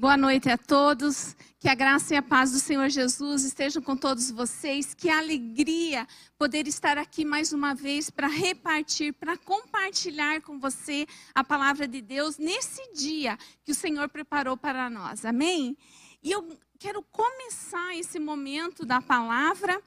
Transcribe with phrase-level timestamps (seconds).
[0.00, 1.34] Boa noite a todos.
[1.58, 4.94] Que a graça e a paz do Senhor Jesus estejam com todos vocês.
[4.94, 6.06] Que alegria
[6.38, 12.00] poder estar aqui mais uma vez para repartir, para compartilhar com você a palavra de
[12.00, 15.24] Deus nesse dia que o Senhor preparou para nós.
[15.24, 15.76] Amém?
[16.22, 19.82] E eu quero começar esse momento da palavra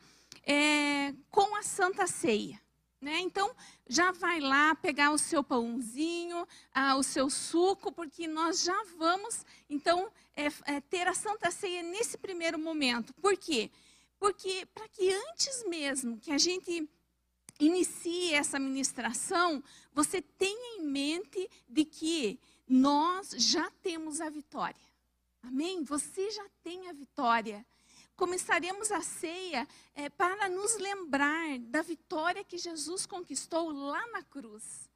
[0.45, 2.59] é, com a Santa Ceia.
[3.01, 3.19] Né?
[3.19, 3.51] Então,
[3.87, 9.43] já vai lá pegar o seu pãozinho, ah, o seu suco, porque nós já vamos,
[9.67, 13.11] então, é, é, ter a Santa Ceia nesse primeiro momento.
[13.15, 13.71] Por quê?
[14.19, 16.87] Porque para que antes mesmo que a gente
[17.59, 24.91] inicie essa ministração, você tenha em mente de que nós já temos a vitória.
[25.41, 25.83] Amém?
[25.83, 27.65] Você já tem a vitória
[28.21, 34.87] começaremos a ceia é, para nos lembrar da vitória que Jesus conquistou lá na cruz.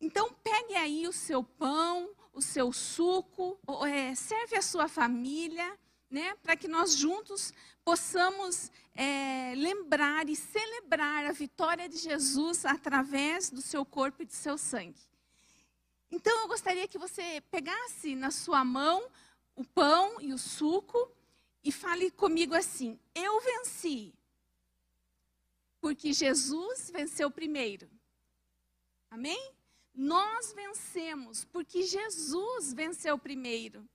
[0.00, 5.76] Então, pegue aí o seu pão, o seu suco, é, serve a sua família,
[6.08, 7.52] né, para que nós juntos
[7.84, 14.32] possamos é, lembrar e celebrar a vitória de Jesus através do seu corpo e do
[14.32, 15.02] seu sangue.
[16.12, 19.10] Então, eu gostaria que você pegasse na sua mão
[19.56, 21.10] o pão e o suco
[21.62, 24.12] e fale comigo assim: Eu venci,
[25.80, 27.88] porque Jesus venceu primeiro.
[29.10, 29.52] Amém?
[29.94, 33.86] Nós vencemos, porque Jesus venceu primeiro.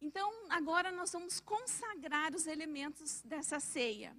[0.00, 4.16] Então, agora nós vamos consagrar os elementos dessa ceia.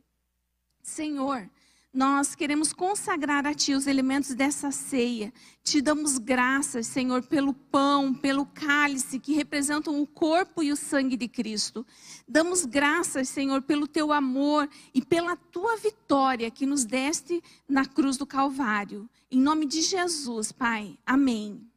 [0.81, 1.50] Senhor,
[1.93, 5.33] nós queremos consagrar a Ti os elementos dessa ceia.
[5.63, 11.17] Te damos graças, Senhor, pelo pão, pelo cálice que representam o corpo e o sangue
[11.17, 11.85] de Cristo.
[12.27, 18.17] Damos graças, Senhor, pelo Teu amor e pela Tua vitória que nos deste na cruz
[18.17, 19.09] do Calvário.
[19.31, 20.97] Em nome de Jesus, Pai.
[21.05, 21.67] Amém.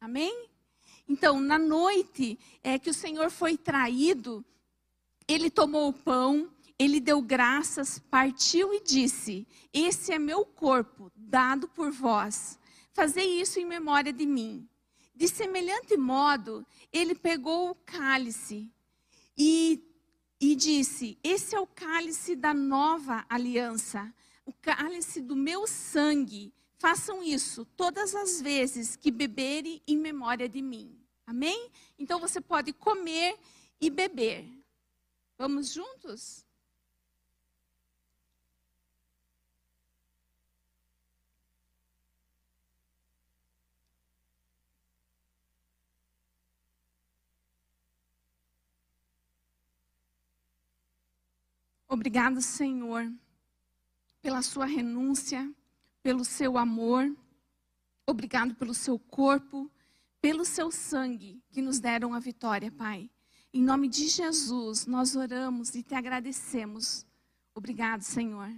[0.00, 0.48] Amém?
[1.08, 4.44] Então, na noite é que o Senhor foi traído,
[5.26, 6.48] Ele tomou o pão
[6.78, 12.58] ele deu graças, partiu e disse: Esse é meu corpo, dado por vós.
[12.92, 14.68] Fazei isso em memória de mim.
[15.14, 18.72] De semelhante modo, ele pegou o cálice
[19.36, 19.82] e,
[20.40, 24.14] e disse: Esse é o cálice da nova aliança,
[24.46, 26.54] o cálice do meu sangue.
[26.78, 30.96] Façam isso todas as vezes que beberem em memória de mim.
[31.26, 31.72] Amém?
[31.98, 33.36] Então você pode comer
[33.80, 34.48] e beber.
[35.36, 36.46] Vamos juntos?
[51.90, 53.10] Obrigado, Senhor,
[54.20, 55.50] pela sua renúncia,
[56.02, 57.10] pelo seu amor.
[58.06, 59.70] Obrigado pelo seu corpo,
[60.20, 63.10] pelo seu sangue que nos deram a vitória, Pai.
[63.54, 67.06] Em nome de Jesus, nós oramos e te agradecemos.
[67.54, 68.54] Obrigado, Senhor.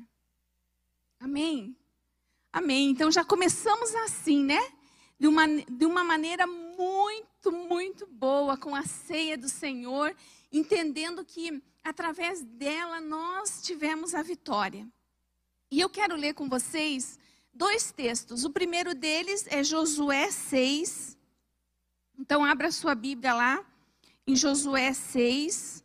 [1.20, 1.76] Amém.
[2.52, 2.90] Amém.
[2.90, 4.60] Então já começamos assim, né?
[5.20, 10.16] De uma, de uma maneira muito, muito boa, com a ceia do Senhor,
[10.50, 14.88] entendendo que através dela nós tivemos a vitória.
[15.70, 17.18] E eu quero ler com vocês
[17.52, 18.44] dois textos.
[18.44, 21.16] O primeiro deles é Josué 6.
[22.18, 23.64] Então, abra sua Bíblia lá,
[24.26, 25.84] em Josué 6.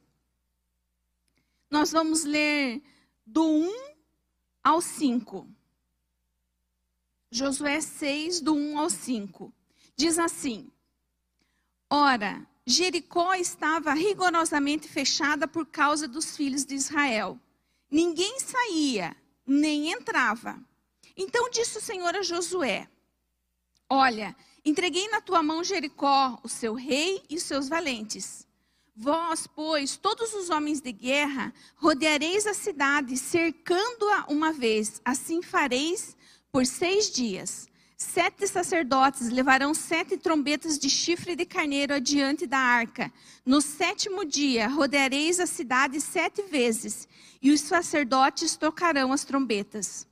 [1.69, 2.81] Nós vamos ler
[3.25, 3.95] do 1
[4.63, 5.47] ao 5.
[7.31, 9.53] Josué 6, do 1 ao 5.
[9.95, 10.71] Diz assim:
[11.89, 17.39] Ora, Jericó estava rigorosamente fechada por causa dos filhos de Israel.
[17.91, 19.15] Ninguém saía,
[19.45, 20.59] nem entrava.
[21.15, 22.89] Então disse o Senhor a Josué:
[23.87, 28.47] Olha, entreguei na tua mão Jericó, o seu rei e os seus valentes.
[28.95, 35.01] Vós, pois, todos os homens de guerra, rodeareis a cidade, cercando-a uma vez.
[35.05, 36.15] Assim fareis
[36.51, 37.64] por seis dias.
[37.97, 43.11] Sete sacerdotes levarão sete trombetas de chifre de carneiro adiante da arca.
[43.45, 47.07] No sétimo dia, rodeareis a cidade sete vezes,
[47.41, 50.05] e os sacerdotes tocarão as trombetas.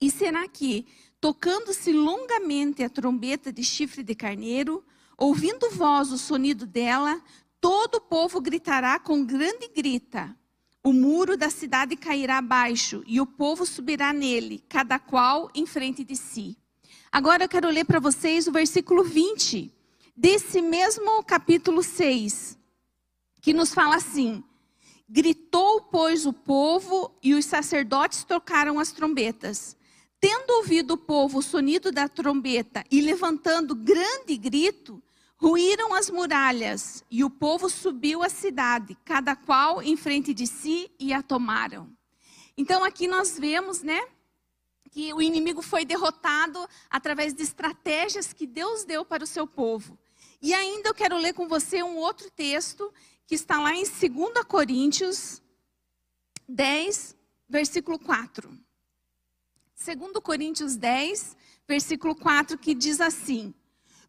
[0.00, 0.84] E será que,
[1.20, 4.84] tocando-se longamente a trombeta de chifre de carneiro,
[5.16, 7.22] ouvindo vós o sonido dela,
[7.60, 10.36] todo o povo gritará com grande grita.
[10.82, 16.02] O muro da cidade cairá abaixo, e o povo subirá nele, cada qual em frente
[16.02, 16.56] de si.
[17.16, 19.72] Agora eu quero ler para vocês o versículo 20
[20.14, 22.58] desse mesmo capítulo 6,
[23.40, 24.44] que nos fala assim:
[25.08, 29.74] Gritou, pois, o povo e os sacerdotes tocaram as trombetas.
[30.20, 35.02] Tendo ouvido o povo o sonido da trombeta e levantando grande grito,
[35.38, 40.90] Ruíram as muralhas e o povo subiu à cidade, cada qual em frente de si
[41.00, 41.90] e a tomaram.
[42.58, 44.02] Então aqui nós vemos, né,
[44.96, 49.98] que o inimigo foi derrotado através de estratégias que Deus deu para o seu povo.
[50.40, 52.90] E ainda eu quero ler com você um outro texto
[53.26, 55.42] que está lá em 2 Coríntios
[56.48, 57.14] 10,
[57.46, 58.48] versículo 4.
[58.48, 61.36] 2 Coríntios 10,
[61.68, 63.52] versículo 4, que diz assim: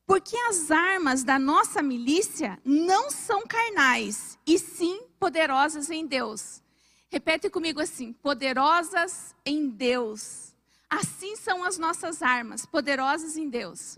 [0.06, 6.64] Porque as armas da nossa milícia não são carnais, e sim poderosas em Deus.
[7.10, 10.47] Repete comigo assim: poderosas em Deus.
[10.90, 13.98] Assim são as nossas armas, poderosas em Deus.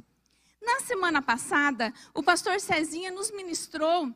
[0.62, 4.14] Na semana passada, o pastor Cezinha nos ministrou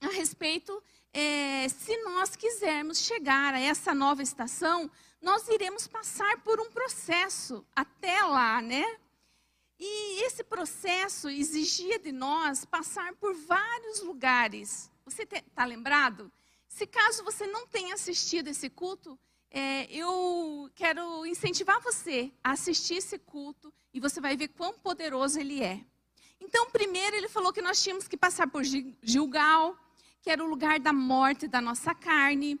[0.00, 4.90] a respeito é, se nós quisermos chegar a essa nova estação,
[5.20, 8.84] nós iremos passar por um processo até lá, né?
[9.78, 14.90] E esse processo exigia de nós passar por vários lugares.
[15.04, 16.30] Você está lembrado?
[16.68, 19.18] Se caso você não tenha assistido esse culto,
[19.50, 25.40] é, eu quero incentivar você a assistir esse culto e você vai ver quão poderoso
[25.40, 25.84] ele é.
[26.40, 29.76] Então, primeiro ele falou que nós tínhamos que passar por Gilgal,
[30.22, 32.60] que era o lugar da morte da nossa carne,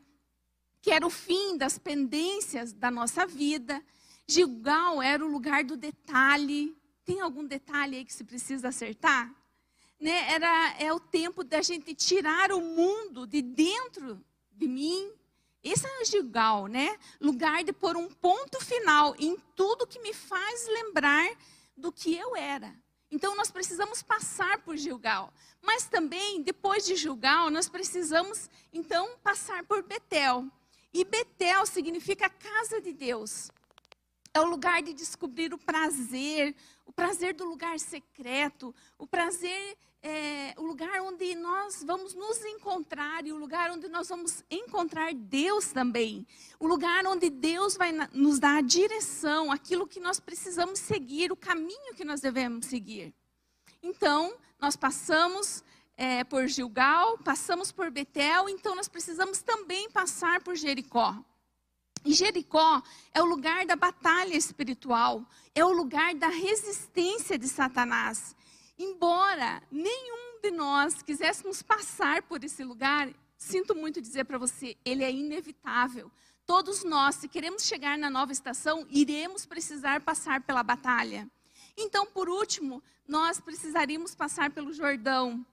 [0.80, 3.82] que era o fim das pendências da nossa vida.
[4.26, 6.76] Gilgal era o lugar do detalhe.
[7.04, 9.34] Tem algum detalhe aí que se precisa acertar?
[10.00, 10.32] Né?
[10.32, 15.12] Era, é o tempo da gente tirar o mundo de dentro de mim.
[15.62, 16.96] Esse é o Gilgal, né?
[17.20, 21.28] Lugar de pôr um ponto final em tudo que me faz lembrar
[21.76, 22.74] do que eu era.
[23.10, 25.32] Então nós precisamos passar por Gilgal.
[25.62, 30.46] Mas também, depois de Gilgal, nós precisamos então passar por Betel.
[30.92, 33.50] E Betel significa casa de Deus.
[34.32, 36.54] É o lugar de descobrir o prazer,
[36.86, 39.76] o prazer do lugar secreto, o prazer,
[40.08, 45.12] é, o lugar onde nós vamos nos encontrar e o lugar onde nós vamos encontrar
[45.12, 46.26] Deus também.
[46.58, 51.36] O lugar onde Deus vai nos dar a direção, aquilo que nós precisamos seguir, o
[51.36, 53.14] caminho que nós devemos seguir.
[53.82, 55.62] Então, nós passamos
[55.94, 61.14] é, por Gilgal, passamos por Betel, então nós precisamos também passar por Jericó.
[62.02, 62.82] E Jericó
[63.12, 65.22] é o lugar da batalha espiritual,
[65.54, 68.34] é o lugar da resistência de Satanás.
[68.78, 75.02] Embora nenhum de nós quiséssemos passar por esse lugar, sinto muito dizer para você, ele
[75.02, 76.10] é inevitável.
[76.46, 81.28] Todos nós, se queremos chegar na nova estação, iremos precisar passar pela batalha.
[81.76, 85.44] Então, por último, nós precisaríamos passar pelo Jordão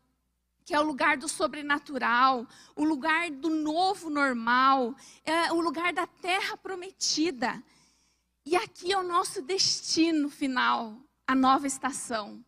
[0.66, 6.08] que é o lugar do sobrenatural, o lugar do novo normal, é o lugar da
[6.08, 7.64] terra prometida.
[8.44, 10.98] E aqui é o nosso destino final,
[11.28, 12.44] a nova estação.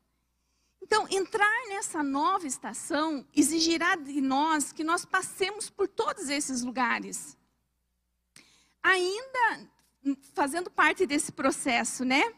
[0.88, 7.38] Então, entrar nessa nova estação exigirá de nós que nós passemos por todos esses lugares.
[8.82, 9.70] Ainda
[10.34, 12.34] fazendo parte desse processo, né?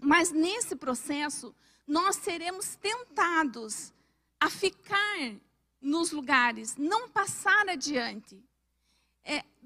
[0.00, 1.54] Mas nesse processo,
[1.86, 3.92] nós seremos tentados
[4.40, 5.36] a ficar
[5.78, 8.42] nos lugares, não passar adiante.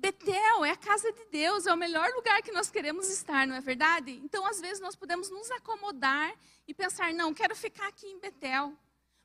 [0.03, 3.55] Betel é a casa de Deus, é o melhor lugar que nós queremos estar, não
[3.55, 4.21] é verdade?
[4.25, 6.35] Então, às vezes, nós podemos nos acomodar
[6.67, 8.77] e pensar: não, quero ficar aqui em Betel.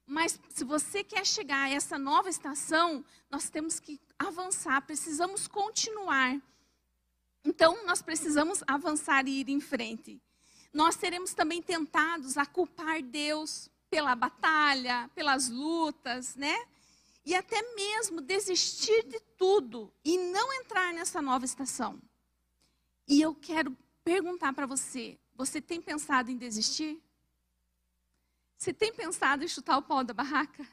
[0.06, 6.40] Mas se você quer chegar a essa nova estação, nós temos que avançar, precisamos continuar.
[7.44, 10.22] Então, nós precisamos avançar e ir em frente.
[10.72, 16.56] Nós seremos também tentados a culpar Deus pela batalha, pelas lutas, né?
[17.28, 22.02] E até mesmo desistir de tudo e não entrar nessa nova estação.
[23.06, 27.04] E eu quero perguntar para você: você tem pensado em desistir?
[28.58, 30.66] Você tem pensado em chutar o pau da barraca?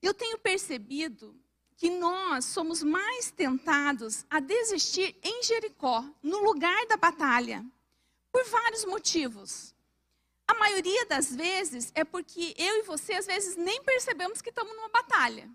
[0.00, 1.38] Eu tenho percebido
[1.76, 7.62] que nós somos mais tentados a desistir em Jericó, no lugar da batalha,
[8.32, 9.74] por vários motivos.
[10.50, 14.74] A maioria das vezes é porque eu e você, às vezes, nem percebemos que estamos
[14.74, 15.48] numa batalha.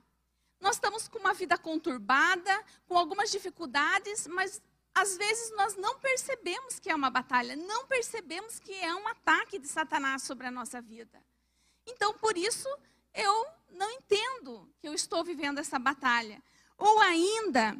[0.57, 4.61] Nós estamos com uma vida conturbada, com algumas dificuldades, mas
[4.93, 9.59] às vezes nós não percebemos que é uma batalha, não percebemos que é um ataque
[9.59, 11.21] de Satanás sobre a nossa vida.
[11.85, 12.69] Então, por isso,
[13.13, 16.41] eu não entendo que eu estou vivendo essa batalha.
[16.77, 17.77] Ou ainda,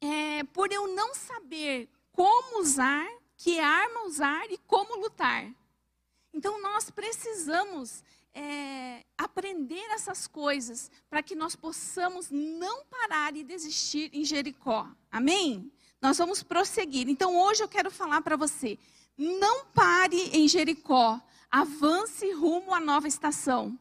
[0.00, 5.52] é, por eu não saber como usar, que arma usar e como lutar.
[6.32, 8.02] Então nós precisamos
[8.34, 14.88] é, aprender essas coisas para que nós possamos não parar e desistir em Jericó.
[15.10, 15.70] Amém?
[16.00, 17.08] Nós vamos prosseguir.
[17.08, 18.78] Então hoje eu quero falar para você:
[19.16, 21.20] Não pare em Jericó,
[21.50, 23.78] avance rumo à nova estação.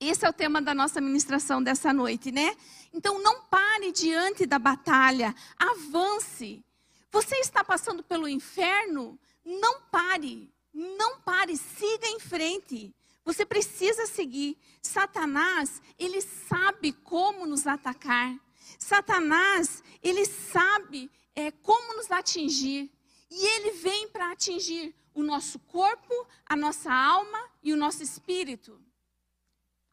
[0.00, 2.56] Esse é o tema da nossa ministração dessa noite, né?
[2.92, 6.64] Então não pare diante da batalha, avance.
[7.10, 9.18] Você está passando pelo inferno?
[9.44, 12.94] Não pare, não pare, siga em frente.
[13.24, 14.56] Você precisa seguir.
[14.82, 18.38] Satanás, ele sabe como nos atacar.
[18.78, 22.90] Satanás, ele sabe é, como nos atingir.
[23.30, 28.80] E ele vem para atingir o nosso corpo, a nossa alma e o nosso espírito.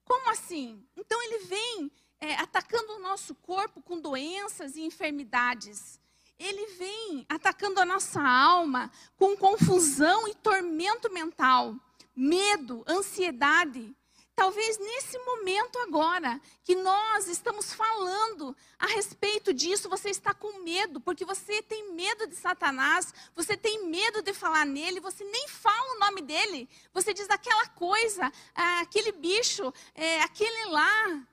[0.05, 0.86] Como assim?
[0.96, 1.91] Então ele vem
[2.22, 6.00] é, atacando o nosso corpo com doenças e enfermidades.
[6.38, 11.75] Ele vem atacando a nossa alma com confusão e tormento mental
[12.15, 13.94] medo, ansiedade.
[14.36, 21.00] Talvez nesse momento agora que nós estamos falando a respeito disso, você está com medo,
[21.00, 25.96] porque você tem medo de Satanás, você tem medo de falar nele, você nem fala
[25.96, 31.27] o nome dele, você diz aquela coisa, ah, aquele bicho, é, aquele lá.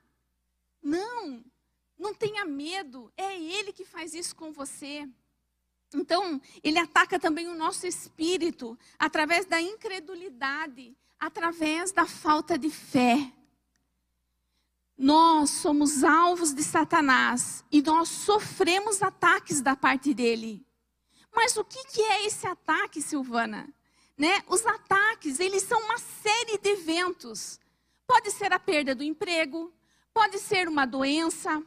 [0.81, 1.45] Não,
[2.03, 5.09] não tenha medo, é ele que faz isso com você.
[5.95, 13.33] Então, ele ataca também o nosso espírito através da incredulidade, através da falta de fé.
[14.99, 20.67] Nós somos alvos de Satanás e nós sofremos ataques da parte dele.
[21.35, 23.73] Mas o que, é esse ataque, Silvana?
[24.17, 24.43] Né?
[24.49, 27.59] Os ataques, eles são uma série de eventos.
[28.07, 29.73] Pode ser a perda do emprego,
[30.13, 31.63] pode ser uma doença,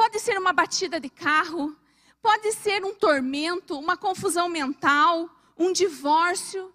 [0.00, 1.76] pode ser uma batida de carro,
[2.22, 6.72] Pode ser um tormento, uma confusão mental, um divórcio.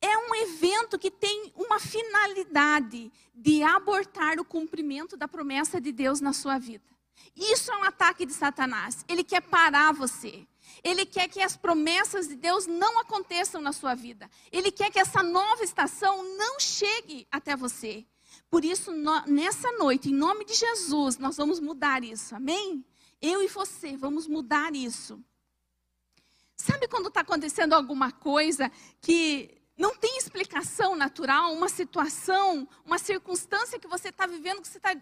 [0.00, 6.20] É um evento que tem uma finalidade de abortar o cumprimento da promessa de Deus
[6.20, 6.84] na sua vida.
[7.34, 9.04] Isso é um ataque de Satanás.
[9.08, 10.46] Ele quer parar você.
[10.84, 14.30] Ele quer que as promessas de Deus não aconteçam na sua vida.
[14.52, 18.06] Ele quer que essa nova estação não chegue até você.
[18.50, 18.92] Por isso,
[19.26, 22.34] nessa noite, em nome de Jesus, nós vamos mudar isso.
[22.34, 22.84] Amém?
[23.20, 25.22] Eu e você vamos mudar isso.
[26.56, 33.78] Sabe quando está acontecendo alguma coisa que não tem explicação natural, uma situação, uma circunstância
[33.78, 34.96] que você está vivendo, que você está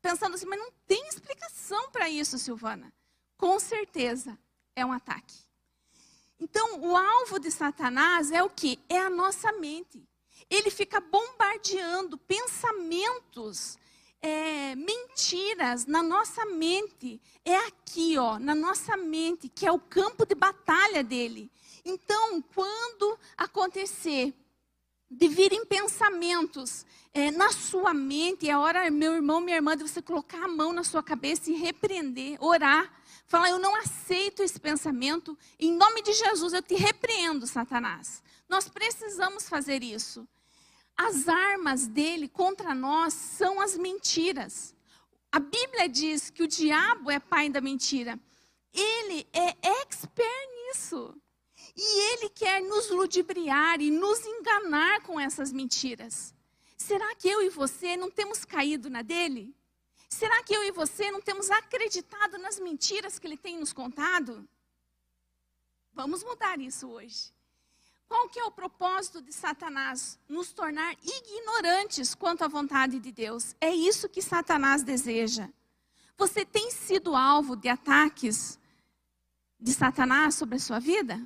[0.00, 2.92] pensando assim, mas não tem explicação para isso, Silvana.
[3.36, 4.38] Com certeza
[4.76, 5.36] é um ataque.
[6.38, 8.78] Então, o alvo de Satanás é o que?
[8.88, 10.02] É a nossa mente.
[10.50, 13.78] Ele fica bombardeando pensamentos
[14.20, 17.20] é, mentiras na nossa mente.
[17.44, 21.50] É aqui, ó, na nossa mente, que é o campo de batalha dele.
[21.84, 24.34] Então, quando acontecer
[25.10, 30.00] de virem pensamentos é, na sua mente, é hora, meu irmão, minha irmã, de você
[30.02, 32.92] colocar a mão na sua cabeça e repreender, orar.
[33.26, 35.38] Falar, eu não aceito esse pensamento.
[35.58, 38.22] Em nome de Jesus, eu te repreendo, Satanás.
[38.48, 40.28] Nós precisamos fazer isso
[41.02, 44.74] as armas dele contra nós são as mentiras.
[45.32, 48.20] A Bíblia diz que o diabo é pai da mentira.
[48.70, 51.14] Ele é expert nisso.
[51.74, 56.34] E ele quer nos ludibriar e nos enganar com essas mentiras.
[56.76, 59.54] Será que eu e você não temos caído na dele?
[60.06, 64.46] Será que eu e você não temos acreditado nas mentiras que ele tem nos contado?
[65.94, 67.32] Vamos mudar isso hoje.
[68.10, 70.18] Qual que é o propósito de Satanás?
[70.28, 73.54] Nos tornar ignorantes quanto à vontade de Deus.
[73.60, 75.48] É isso que Satanás deseja.
[76.18, 78.58] Você tem sido alvo de ataques
[79.60, 81.24] de Satanás sobre a sua vida?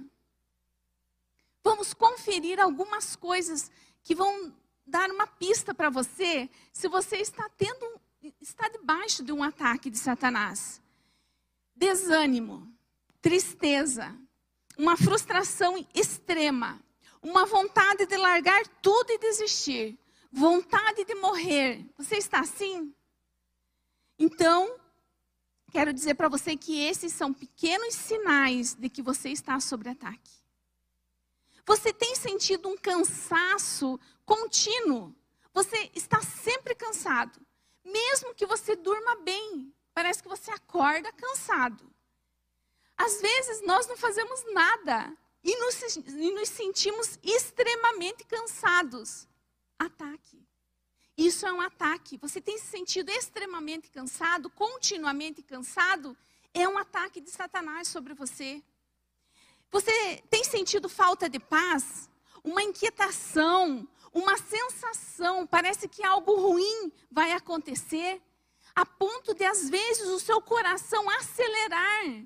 [1.63, 3.71] Vamos conferir algumas coisas
[4.03, 4.55] que vão
[4.87, 7.99] dar uma pista para você se você está tendo
[8.43, 10.83] está debaixo de um ataque de Satanás.
[11.75, 12.71] Desânimo,
[13.23, 14.15] tristeza,
[14.77, 16.81] uma frustração extrema,
[17.23, 19.99] uma vontade de largar tudo e desistir,
[20.31, 21.85] vontade de morrer.
[21.97, 22.95] Você está assim?
[24.19, 24.79] Então,
[25.71, 30.45] quero dizer para você que esses são pequenos sinais de que você está sob ataque.
[31.67, 35.15] Você tem sentido um cansaço contínuo.
[35.53, 37.41] Você está sempre cansado.
[37.85, 41.94] Mesmo que você durma bem, parece que você acorda cansado.
[42.97, 49.29] Às vezes nós não fazemos nada e nos, e nos sentimos extremamente cansados.
[49.79, 50.43] Ataque.
[51.17, 52.17] Isso é um ataque.
[52.19, 56.17] Você tem se sentido extremamente cansado, continuamente cansado,
[56.53, 58.63] é um ataque de Satanás sobre você.
[59.71, 62.09] Você tem sentido falta de paz,
[62.43, 68.23] uma inquietação, uma sensação, parece que algo ruim vai acontecer,
[68.75, 72.25] a ponto de às vezes o seu coração acelerar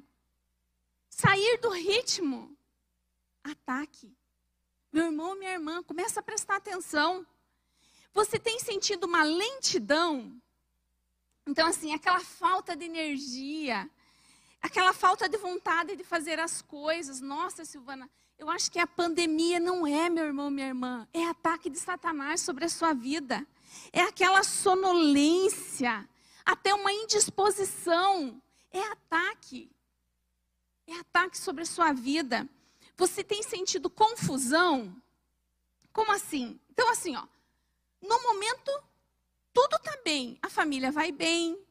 [1.19, 2.57] sair do ritmo.
[3.43, 4.17] Ataque.
[4.93, 7.27] Meu irmão, minha irmã, começa a prestar atenção.
[8.15, 10.41] Você tem sentido uma lentidão?
[11.45, 13.91] Então, assim, aquela falta de energia,
[14.63, 17.21] aquela falta de vontade de fazer as coisas.
[17.21, 18.09] Nossa, Silvana,
[18.39, 22.43] eu acho que a pandemia não é, meu irmão, minha irmã, é ataque de Satanás
[22.43, 23.45] sobre a sua vida.
[23.93, 26.09] É aquela sonolência,
[26.45, 28.41] até uma indisposição.
[28.71, 29.71] É ataque.
[30.89, 32.49] É ataque sobre a sua vida.
[32.97, 34.97] Você tem sentido confusão?
[35.93, 36.59] Como assim?
[36.71, 37.27] Então, assim, ó,
[38.01, 38.73] no momento,
[39.53, 41.63] tudo está bem, a família vai bem,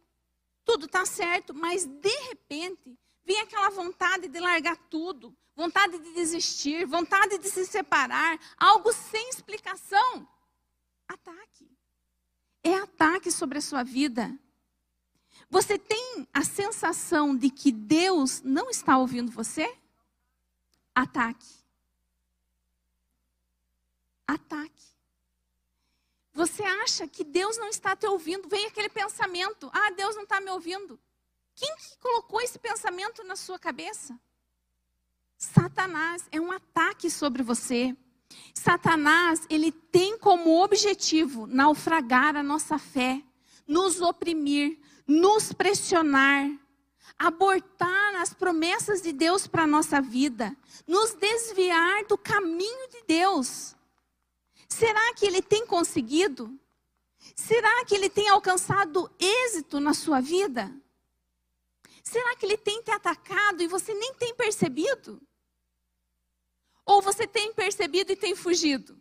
[0.63, 2.95] tudo está certo, mas de repente,
[3.25, 9.29] vem aquela vontade de largar tudo, vontade de desistir, vontade de se separar, algo sem
[9.29, 10.27] explicação.
[11.07, 11.67] Ataque.
[12.63, 14.37] É ataque sobre a sua vida.
[15.49, 19.77] Você tem a sensação de que Deus não está ouvindo você?
[20.93, 21.47] Ataque.
[24.27, 24.83] Ataque.
[26.33, 28.47] Você acha que Deus não está te ouvindo?
[28.47, 30.99] Vem aquele pensamento: ah, Deus não está me ouvindo.
[31.55, 34.19] Quem que colocou esse pensamento na sua cabeça?
[35.37, 37.95] Satanás é um ataque sobre você.
[38.53, 43.23] Satanás, ele tem como objetivo naufragar a nossa fé,
[43.67, 46.51] nos oprimir, nos pressionar,
[47.17, 53.75] abortar as promessas de Deus para a nossa vida, nos desviar do caminho de Deus.
[54.67, 56.59] Será que ele tem conseguido?
[57.35, 60.71] Será que ele tem alcançado êxito na sua vida?
[62.03, 65.21] Será que ele tem te atacado e você nem tem percebido?
[66.85, 68.97] Ou você tem percebido e tem fugido?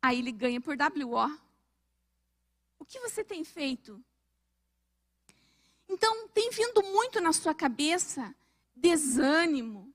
[0.00, 1.38] Aí ele ganha por WO.
[2.90, 4.02] Que você tem feito?
[5.88, 8.34] Então, tem vindo muito na sua cabeça
[8.74, 9.94] desânimo,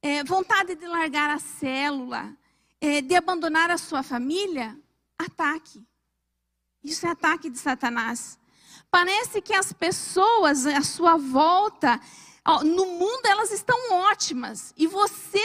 [0.00, 2.32] é, vontade de largar a célula,
[2.80, 4.78] é, de abandonar a sua família?
[5.18, 5.84] Ataque.
[6.84, 8.38] Isso é ataque de Satanás.
[8.92, 12.00] Parece que as pessoas à sua volta,
[12.64, 14.72] no mundo, elas estão ótimas.
[14.76, 15.42] E você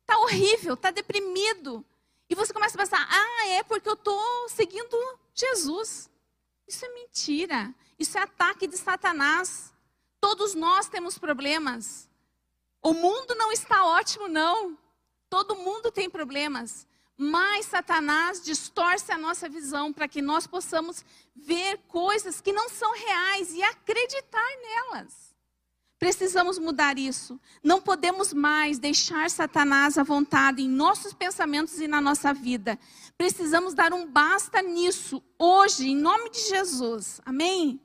[0.00, 1.84] está horrível, está deprimido.
[2.30, 4.96] E você começa a pensar: ah, é porque eu estou seguindo
[5.34, 6.08] Jesus.
[6.66, 7.74] Isso é mentira.
[7.98, 9.72] Isso é ataque de Satanás.
[10.20, 12.08] Todos nós temos problemas.
[12.82, 14.78] O mundo não está ótimo, não.
[15.28, 16.86] Todo mundo tem problemas.
[17.16, 22.92] Mas Satanás distorce a nossa visão para que nós possamos ver coisas que não são
[22.92, 25.35] reais e acreditar nelas.
[25.98, 27.40] Precisamos mudar isso.
[27.62, 32.78] Não podemos mais deixar Satanás à vontade em nossos pensamentos e na nossa vida.
[33.16, 37.20] Precisamos dar um basta nisso hoje, em nome de Jesus.
[37.24, 37.80] Amém?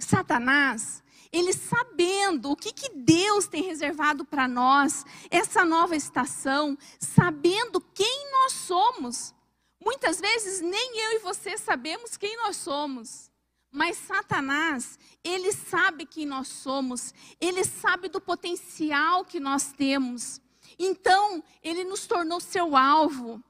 [0.00, 1.00] Satanás,
[1.32, 8.32] ele sabendo o que, que Deus tem reservado para nós, essa nova estação, sabendo quem
[8.32, 9.34] nós somos.
[9.80, 13.29] Muitas vezes nem eu e você sabemos quem nós somos.
[13.70, 20.40] Mas Satanás, ele sabe quem nós somos, ele sabe do potencial que nós temos.
[20.78, 23.42] Então, ele nos tornou seu alvo,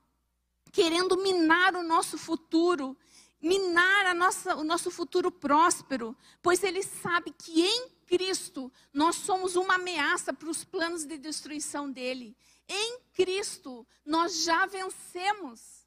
[0.72, 2.96] querendo minar o nosso futuro,
[3.40, 9.76] minar nossa, o nosso futuro próspero, pois ele sabe que em Cristo nós somos uma
[9.76, 12.36] ameaça para os planos de destruição dele.
[12.68, 15.86] Em Cristo nós já vencemos.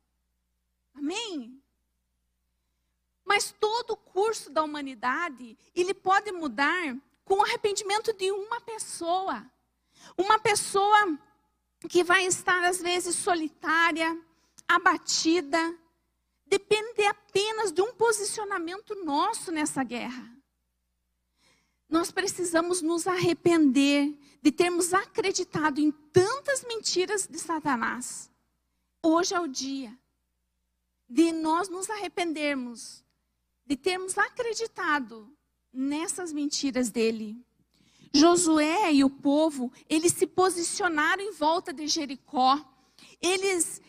[0.96, 1.63] Amém?
[3.26, 9.46] Mas todo o curso da humanidade, ele pode mudar com o arrependimento de uma pessoa.
[10.18, 11.18] Uma pessoa
[11.90, 14.18] que vai estar às vezes solitária,
[14.68, 15.78] abatida,
[16.46, 20.30] depende apenas de um posicionamento nosso nessa guerra.
[21.90, 28.30] Nós precisamos nos arrepender de termos acreditado em tantas mentiras de Satanás.
[29.02, 29.98] Hoje é o dia
[31.10, 33.03] de nós nos arrependermos,
[33.66, 35.32] de termos acreditado
[35.72, 37.38] nessas mentiras dele.
[38.14, 42.64] Josué e o povo, eles se posicionaram em volta de Jericó.
[43.22, 43.82] Eles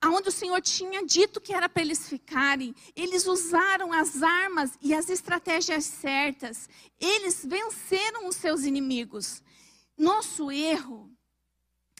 [0.00, 2.74] aonde o Senhor tinha dito que era para eles ficarem.
[2.94, 6.68] Eles usaram as armas e as estratégias certas.
[7.00, 9.42] Eles venceram os seus inimigos.
[9.96, 11.10] Nosso erro,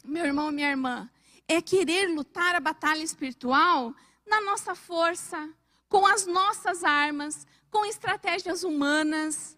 [0.03, 1.09] meu irmão e minha irmã,
[1.47, 3.93] é querer lutar a batalha espiritual
[4.25, 5.49] na nossa força,
[5.95, 9.57] com as nossas armas, com estratégias humanas.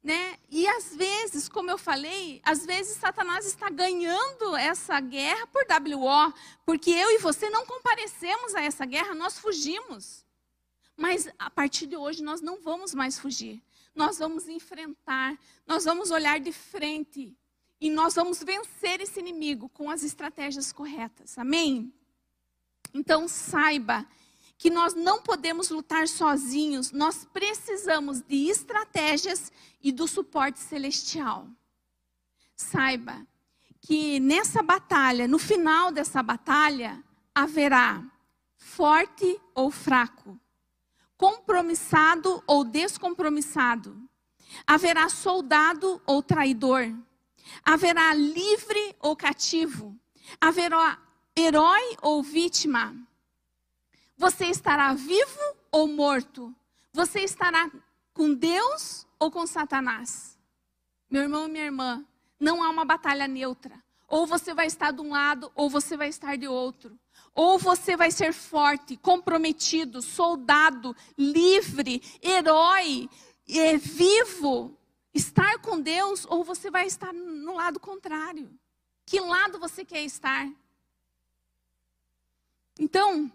[0.00, 0.38] Né?
[0.48, 6.32] E às vezes, como eu falei, às vezes Satanás está ganhando essa guerra por WO,
[6.64, 10.24] porque eu e você não comparecemos a essa guerra, nós fugimos.
[10.96, 13.60] Mas a partir de hoje nós não vamos mais fugir.
[13.96, 17.36] Nós vamos enfrentar, nós vamos olhar de frente
[17.80, 21.36] E nós vamos vencer esse inimigo com as estratégias corretas.
[21.36, 21.92] Amém?
[22.94, 24.06] Então saiba
[24.58, 31.46] que nós não podemos lutar sozinhos, nós precisamos de estratégias e do suporte celestial.
[32.56, 33.24] Saiba
[33.80, 38.04] que nessa batalha, no final dessa batalha, haverá
[38.56, 40.38] forte ou fraco,
[41.16, 43.96] compromissado ou descompromissado,
[44.66, 46.92] haverá soldado ou traidor,
[47.64, 49.96] haverá livre ou cativo,
[50.40, 50.98] haverá
[51.36, 53.07] herói ou vítima.
[54.18, 56.52] Você estará vivo ou morto?
[56.92, 57.70] Você estará
[58.12, 60.36] com Deus ou com Satanás?
[61.08, 62.04] Meu irmão e minha irmã,
[62.38, 63.80] não há uma batalha neutra.
[64.08, 66.98] Ou você vai estar de um lado, ou você vai estar de outro.
[67.32, 73.08] Ou você vai ser forte, comprometido, soldado, livre, herói,
[73.48, 74.76] é, vivo,
[75.14, 78.50] estar com Deus, ou você vai estar no lado contrário.
[79.06, 80.50] Que lado você quer estar?
[82.80, 83.30] Então,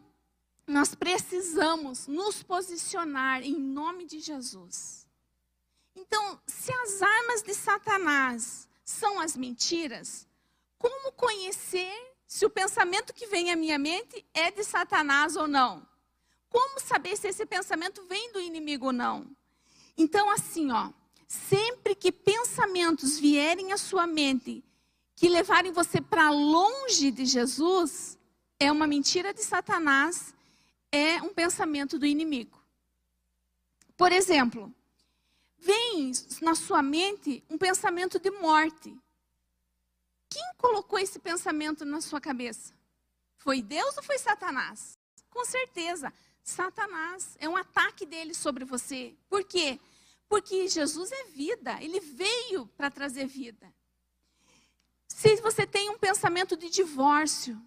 [0.65, 5.05] nós precisamos nos posicionar em nome de Jesus.
[5.95, 10.27] Então, se as armas de Satanás são as mentiras,
[10.77, 11.93] como conhecer
[12.25, 15.85] se o pensamento que vem à minha mente é de Satanás ou não?
[16.49, 19.27] Como saber se esse pensamento vem do inimigo ou não?
[19.97, 20.91] Então, assim, ó,
[21.27, 24.63] sempre que pensamentos vierem à sua mente
[25.15, 28.17] que levarem você para longe de Jesus,
[28.59, 30.33] é uma mentira de Satanás,
[30.93, 32.63] é um pensamento do inimigo.
[33.97, 34.71] Por exemplo,
[35.57, 38.95] vem na sua mente um pensamento de morte.
[40.29, 42.75] Quem colocou esse pensamento na sua cabeça?
[43.37, 44.99] Foi Deus ou foi Satanás?
[45.31, 47.35] Com certeza, Satanás.
[47.39, 49.15] É um ataque dele sobre você.
[49.27, 49.79] Por quê?
[50.29, 53.73] Porque Jesus é vida, ele veio para trazer vida.
[55.07, 57.59] Se você tem um pensamento de divórcio,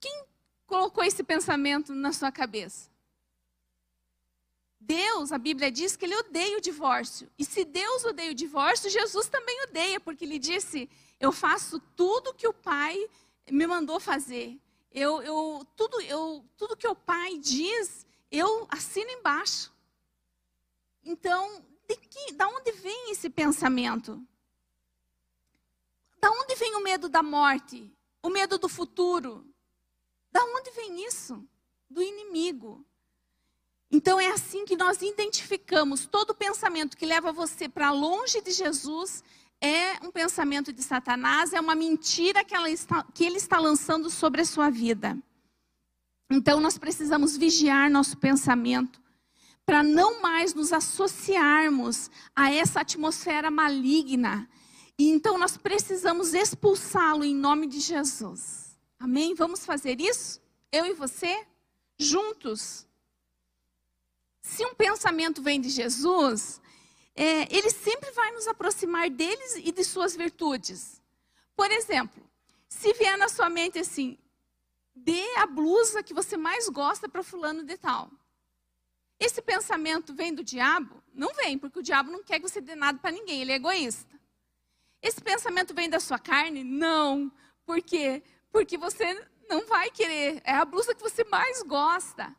[0.00, 0.24] quem
[0.70, 2.88] colocou esse pensamento na sua cabeça?
[4.78, 7.28] Deus, a Bíblia diz que ele odeia o divórcio.
[7.36, 12.32] E se Deus odeia o divórcio, Jesus também odeia, porque ele disse: Eu faço tudo
[12.32, 12.96] que o Pai
[13.50, 14.58] me mandou fazer.
[14.92, 19.72] Eu, eu, tudo, eu, tudo que o Pai diz, eu assino embaixo.
[21.04, 24.24] Então, de que, da onde vem esse pensamento?
[26.20, 27.92] Da onde vem o medo da morte?
[28.22, 29.49] O medo do futuro?
[30.32, 31.44] Da onde vem isso?
[31.88, 32.84] Do inimigo.
[33.90, 39.24] Então é assim que nós identificamos todo pensamento que leva você para longe de Jesus
[39.60, 44.40] é um pensamento de Satanás, é uma mentira que, está, que ele está lançando sobre
[44.40, 45.18] a sua vida.
[46.30, 49.00] Então nós precisamos vigiar nosso pensamento
[49.66, 54.48] para não mais nos associarmos a essa atmosfera maligna.
[54.98, 58.69] E então nós precisamos expulsá-lo em nome de Jesus.
[59.00, 59.34] Amém?
[59.34, 60.42] Vamos fazer isso?
[60.70, 61.46] Eu e você?
[61.98, 62.86] Juntos?
[64.42, 66.60] Se um pensamento vem de Jesus,
[67.14, 71.00] é, ele sempre vai nos aproximar deles e de suas virtudes.
[71.56, 72.22] Por exemplo,
[72.68, 74.18] se vier na sua mente assim,
[74.94, 78.10] dê a blusa que você mais gosta para fulano de tal.
[79.18, 81.02] Esse pensamento vem do diabo?
[81.14, 83.56] Não vem, porque o diabo não quer que você dê nada para ninguém, ele é
[83.56, 84.20] egoísta.
[85.00, 86.62] Esse pensamento vem da sua carne?
[86.62, 87.32] Não.
[87.64, 88.22] Por quê?
[88.50, 90.40] Porque você não vai querer.
[90.44, 92.34] É a blusa que você mais gosta.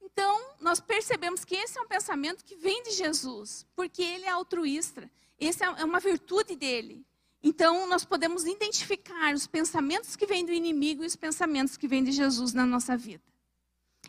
[0.00, 4.30] Então, nós percebemos que esse é um pensamento que vem de Jesus, porque ele é
[4.30, 5.10] altruísta.
[5.38, 7.04] Essa é uma virtude dele.
[7.42, 12.02] Então, nós podemos identificar os pensamentos que vêm do inimigo e os pensamentos que vêm
[12.02, 13.22] de Jesus na nossa vida.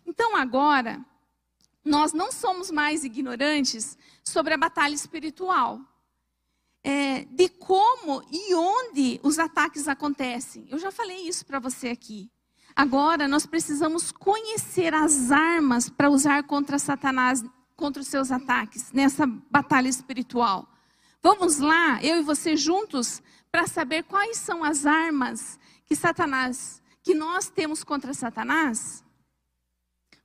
[0.06, 1.06] Então, agora,
[1.84, 5.82] nós não somos mais ignorantes sobre a batalha espiritual.
[6.90, 10.66] É, de como e onde os ataques acontecem.
[10.70, 12.32] Eu já falei isso para você aqui.
[12.74, 17.44] Agora nós precisamos conhecer as armas para usar contra Satanás,
[17.76, 20.66] contra os seus ataques, nessa batalha espiritual.
[21.22, 23.22] Vamos lá, eu e você juntos,
[23.52, 29.04] para saber quais são as armas que Satanás, que nós temos contra Satanás?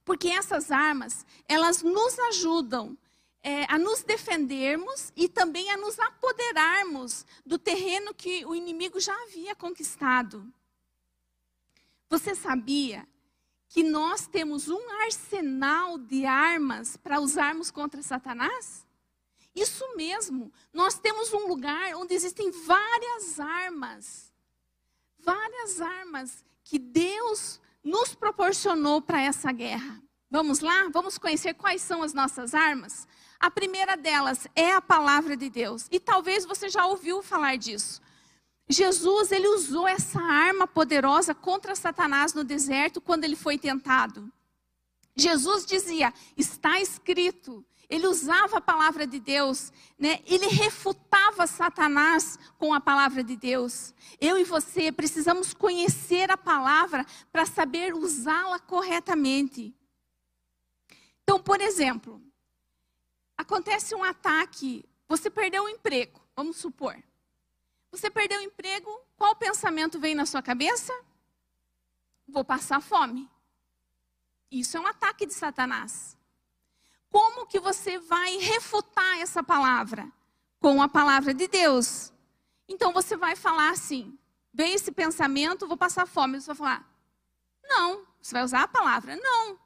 [0.05, 2.97] Porque essas armas, elas nos ajudam
[3.43, 9.15] é, a nos defendermos e também a nos apoderarmos do terreno que o inimigo já
[9.25, 10.47] havia conquistado.
[12.09, 13.07] Você sabia
[13.69, 18.87] que nós temos um arsenal de armas para usarmos contra Satanás?
[19.55, 24.33] Isso mesmo, nós temos um lugar onde existem várias armas.
[25.19, 30.03] Várias armas que Deus nos proporcionou para essa guerra.
[30.31, 30.89] Vamos lá?
[30.91, 33.07] Vamos conhecer quais são as nossas armas?
[33.43, 35.89] A primeira delas é a palavra de Deus.
[35.91, 38.01] E talvez você já ouviu falar disso.
[38.69, 44.33] Jesus, ele usou essa arma poderosa contra Satanás no deserto quando ele foi tentado.
[45.17, 47.67] Jesus dizia: "Está escrito".
[47.91, 50.21] Ele usava a palavra de Deus, né?
[50.25, 53.93] Ele refutava Satanás com a palavra de Deus.
[54.21, 59.75] Eu e você precisamos conhecer a palavra para saber usá-la corretamente.
[61.25, 62.23] Então, por exemplo,
[63.37, 66.97] acontece um ataque, você perdeu o emprego, vamos supor.
[67.91, 70.93] Você perdeu o emprego, qual pensamento vem na sua cabeça?
[72.27, 73.31] Vou passar fome.
[74.51, 76.17] Isso é um ataque de Satanás.
[77.11, 80.11] Como que você vai refutar essa palavra?
[80.59, 82.13] Com a palavra de Deus.
[82.67, 84.19] Então você vai falar assim:
[84.53, 86.41] vem esse pensamento, vou passar fome.
[86.41, 86.91] Você vai falar:
[87.65, 88.07] não.
[88.21, 89.59] Você vai usar a palavra: não.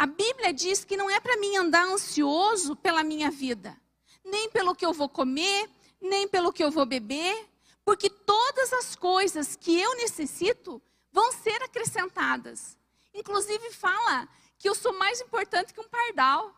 [0.00, 3.78] A Bíblia diz que não é para mim andar ansioso pela minha vida,
[4.24, 5.68] nem pelo que eu vou comer,
[6.00, 7.46] nem pelo que eu vou beber,
[7.84, 10.80] porque todas as coisas que eu necessito
[11.12, 12.78] vão ser acrescentadas.
[13.12, 16.50] Inclusive fala que eu sou mais importante que um pardal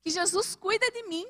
[0.00, 1.28] que Jesus cuida de mim.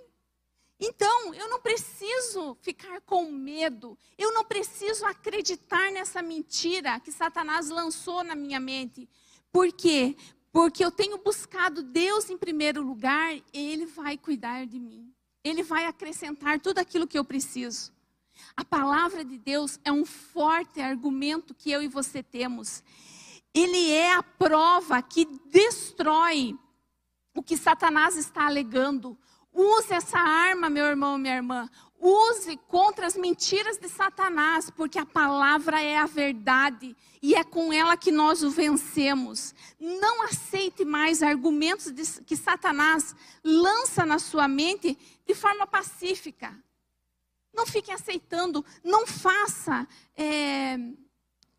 [0.80, 7.68] Então, eu não preciso ficar com medo, eu não preciso acreditar nessa mentira que Satanás
[7.68, 9.06] lançou na minha mente.
[9.52, 10.16] Por quê?
[10.52, 15.10] Porque eu tenho buscado Deus em primeiro lugar Ele vai cuidar de mim.
[15.42, 17.90] Ele vai acrescentar tudo aquilo que eu preciso.
[18.56, 22.82] A palavra de Deus é um forte argumento que eu e você temos.
[23.54, 26.56] Ele é a prova que destrói
[27.34, 29.18] o que Satanás está alegando.
[29.52, 31.68] Use essa arma, meu irmão, minha irmã.
[32.04, 37.72] Use contra as mentiras de Satanás, porque a palavra é a verdade e é com
[37.72, 39.54] ela que nós o vencemos.
[39.78, 46.52] Não aceite mais argumentos de, que Satanás lança na sua mente de forma pacífica.
[47.54, 49.86] Não fique aceitando, não faça,
[50.16, 50.76] é,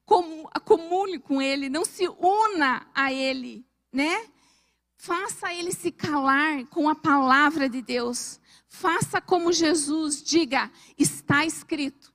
[0.06, 4.29] com, acumule com ele, não se una a ele, né?
[5.03, 8.39] Faça ele se calar com a palavra de Deus.
[8.69, 12.13] Faça como Jesus, diga, está escrito.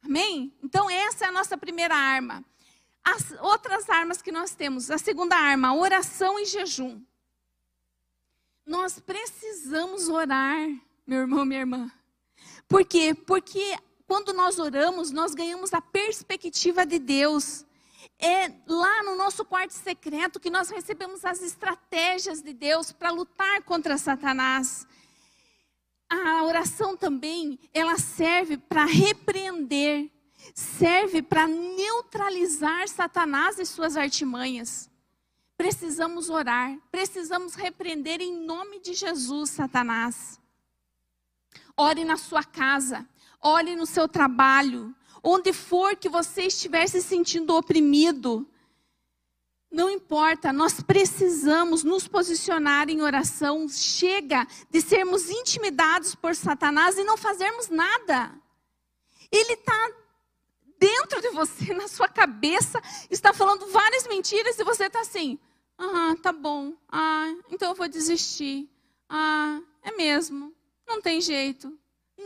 [0.00, 0.56] Amém?
[0.62, 2.44] Então, essa é a nossa primeira arma.
[3.02, 7.02] As outras armas que nós temos, a segunda arma, oração e jejum.
[8.64, 10.68] Nós precisamos orar,
[11.04, 11.90] meu irmão, minha irmã.
[12.68, 13.14] Por quê?
[13.14, 17.66] Porque quando nós oramos, nós ganhamos a perspectiva de Deus
[18.18, 23.62] é lá no nosso quarto secreto que nós recebemos as estratégias de Deus para lutar
[23.62, 24.86] contra Satanás.
[26.08, 30.10] A oração também, ela serve para repreender,
[30.54, 34.90] serve para neutralizar Satanás e suas artimanhas.
[35.56, 40.40] Precisamos orar, precisamos repreender em nome de Jesus Satanás.
[41.76, 43.08] Ore na sua casa,
[43.40, 48.46] ore no seu trabalho, Onde for que você estiver se sentindo oprimido,
[49.70, 53.66] não importa, nós precisamos nos posicionar em oração.
[53.68, 58.34] Chega de sermos intimidados por Satanás e não fazermos nada.
[59.30, 59.90] Ele está
[60.78, 65.38] dentro de você, na sua cabeça, está falando várias mentiras e você está assim:
[65.78, 68.68] ah, tá bom, ah, então eu vou desistir.
[69.08, 70.54] Ah, é mesmo,
[70.86, 71.72] não tem jeito.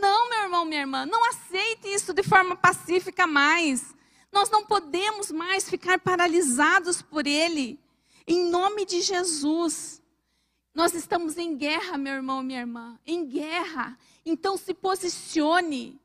[0.01, 3.95] Não, meu irmão, minha irmã, não aceite isso de forma pacífica mais.
[4.31, 7.79] Nós não podemos mais ficar paralisados por ele.
[8.27, 10.03] Em nome de Jesus.
[10.75, 13.99] Nós estamos em guerra, meu irmão, minha irmã, em guerra.
[14.25, 15.99] Então se posicione.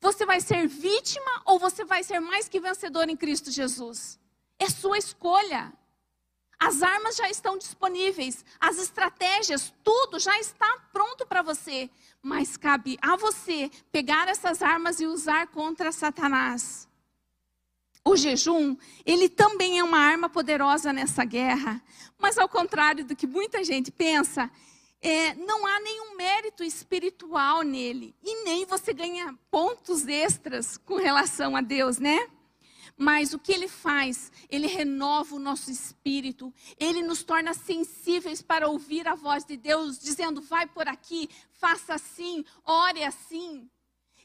[0.00, 4.18] Você vai ser vítima ou você vai ser mais que vencedor em Cristo Jesus?
[4.58, 5.72] É sua escolha.
[6.58, 11.88] As armas já estão disponíveis, as estratégias, tudo já está pronto para você,
[12.20, 16.88] mas cabe a você pegar essas armas e usar contra Satanás.
[18.04, 21.80] O jejum, ele também é uma arma poderosa nessa guerra,
[22.18, 24.50] mas ao contrário do que muita gente pensa,
[25.00, 31.54] é, não há nenhum mérito espiritual nele e nem você ganha pontos extras com relação
[31.54, 32.28] a Deus, né?
[33.00, 34.32] Mas o que ele faz?
[34.50, 40.00] Ele renova o nosso espírito, ele nos torna sensíveis para ouvir a voz de Deus,
[40.00, 43.70] dizendo: vai por aqui, faça assim, ore assim.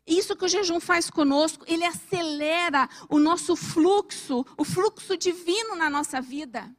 [0.06, 5.90] Isso que o jejum faz conosco, ele acelera o nosso fluxo, o fluxo divino na
[5.90, 6.76] nossa vida.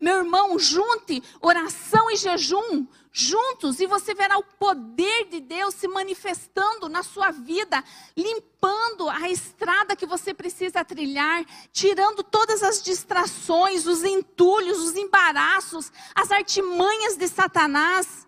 [0.00, 2.86] Meu irmão, junte oração e jejum
[3.18, 7.82] juntos e você verá o poder de Deus se manifestando na sua vida,
[8.16, 15.90] limpando a estrada que você precisa trilhar, tirando todas as distrações, os entulhos, os embaraços,
[16.14, 18.26] as artimanhas de Satanás.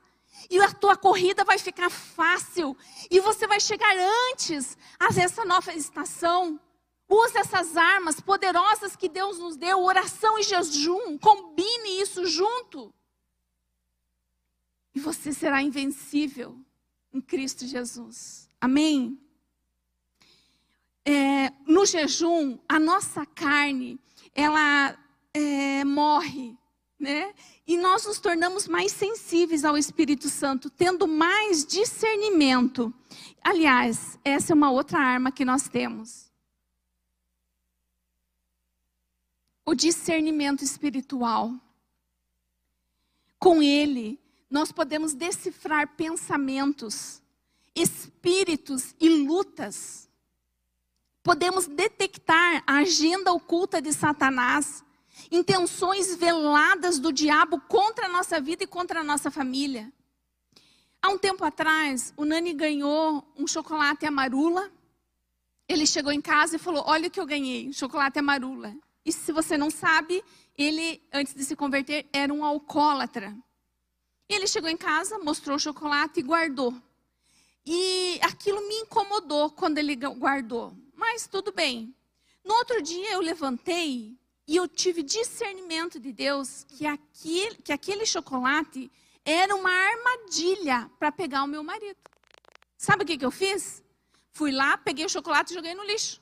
[0.51, 2.77] E a tua corrida vai ficar fácil.
[3.09, 3.95] E você vai chegar
[4.33, 6.59] antes a essa nova estação
[7.13, 11.19] Use essas armas poderosas que Deus nos deu, oração e jejum.
[11.19, 12.95] Combine isso junto.
[14.95, 16.57] E você será invencível
[17.13, 18.49] em Cristo Jesus.
[18.61, 19.21] Amém?
[21.05, 23.99] É, no jejum, a nossa carne,
[24.33, 24.97] ela
[25.35, 26.57] é, morre,
[26.97, 27.35] né?
[27.67, 32.95] E nós nos tornamos mais sensíveis ao Espírito Santo, tendo mais discernimento.
[33.43, 36.30] Aliás, essa é uma outra arma que nós temos.
[39.65, 41.55] O discernimento espiritual.
[43.39, 44.21] Com ele,
[44.51, 47.23] nós podemos decifrar pensamentos,
[47.75, 50.09] espíritos e lutas.
[51.23, 54.85] Podemos detectar a agenda oculta de Satanás,
[55.31, 59.93] intenções veladas do diabo contra a nossa vida e contra a nossa família.
[61.03, 64.71] Há um tempo atrás, o Nani ganhou um chocolate amarula.
[65.69, 68.75] Ele chegou em casa e falou: Olha o que eu ganhei, um chocolate amarula.
[69.05, 70.23] E se você não sabe,
[70.57, 73.37] ele, antes de se converter, era um alcoólatra.
[74.29, 76.75] Ele chegou em casa, mostrou o chocolate e guardou.
[77.65, 80.77] E aquilo me incomodou quando ele guardou.
[80.95, 81.95] Mas tudo bem.
[82.45, 88.07] No outro dia eu levantei e eu tive discernimento de Deus que aquele, que aquele
[88.07, 88.91] chocolate
[89.25, 91.99] era uma armadilha para pegar o meu marido.
[92.77, 93.83] Sabe o que, que eu fiz?
[94.33, 96.21] Fui lá, peguei o chocolate e joguei no lixo.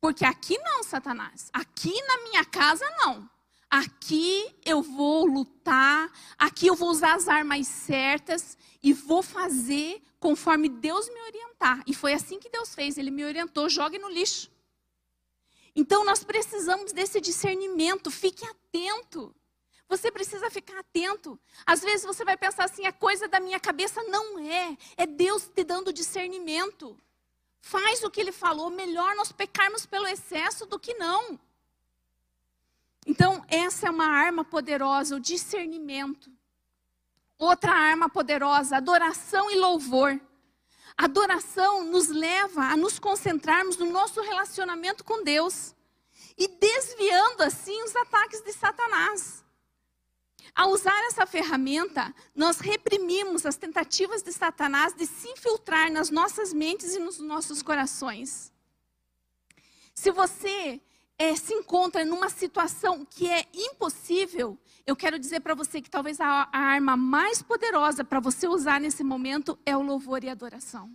[0.00, 1.50] Porque aqui não, Satanás.
[1.52, 3.28] Aqui na minha casa não.
[3.68, 10.68] Aqui eu vou lutar, aqui eu vou usar as armas certas e vou fazer conforme
[10.68, 11.82] Deus me orientar.
[11.86, 14.50] E foi assim que Deus fez, ele me orientou, jogue no lixo.
[15.74, 19.34] Então nós precisamos desse discernimento, fique atento.
[19.88, 21.38] Você precisa ficar atento.
[21.64, 24.02] Às vezes você vai pensar assim, é coisa da minha cabeça.
[24.04, 24.76] Não é.
[24.96, 26.98] É Deus te dando discernimento.
[27.66, 28.70] Faz o que ele falou.
[28.70, 31.36] Melhor nós pecarmos pelo excesso do que não.
[33.04, 36.30] Então, essa é uma arma poderosa, o discernimento.
[37.36, 40.20] Outra arma poderosa, adoração e louvor.
[40.96, 45.74] Adoração nos leva a nos concentrarmos no nosso relacionamento com Deus
[46.38, 49.44] e desviando assim os ataques de Satanás.
[50.56, 56.50] Ao usar essa ferramenta, nós reprimimos as tentativas de Satanás de se infiltrar nas nossas
[56.50, 58.50] mentes e nos nossos corações.
[59.94, 60.80] Se você
[61.18, 66.22] é, se encontra numa situação que é impossível, eu quero dizer para você que talvez
[66.22, 70.32] a, a arma mais poderosa para você usar nesse momento é o louvor e a
[70.32, 70.90] adoração.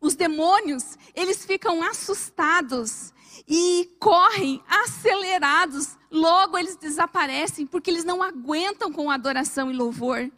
[0.00, 3.12] Os demônios, eles ficam assustados
[3.46, 10.30] e correm acelerados, logo eles desaparecem, porque eles não aguentam com adoração e louvor.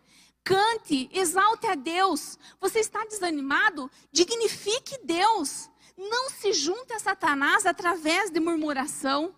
[0.45, 2.39] Cante, exalte a Deus.
[2.61, 3.91] Você está desanimado?
[4.11, 5.71] Dignifique Deus.
[5.97, 9.35] Não se junte a Satanás através de murmuração.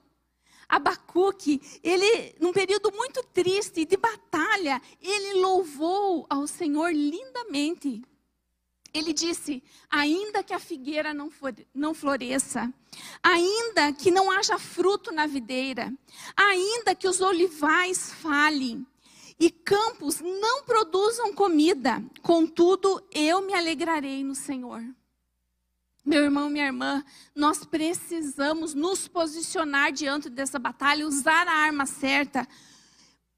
[0.68, 8.02] Abacuque, ele, num período muito triste de batalha, ele louvou ao Senhor lindamente.
[8.92, 12.72] Ele disse: ainda que a figueira não, for, não floresça,
[13.22, 15.92] ainda que não haja fruto na videira,
[16.36, 18.86] ainda que os olivais falhem
[19.38, 24.82] e campos não produzam comida, contudo eu me alegrarei no Senhor.
[26.04, 32.48] Meu irmão, minha irmã, nós precisamos nos posicionar diante dessa batalha, usar a arma certa.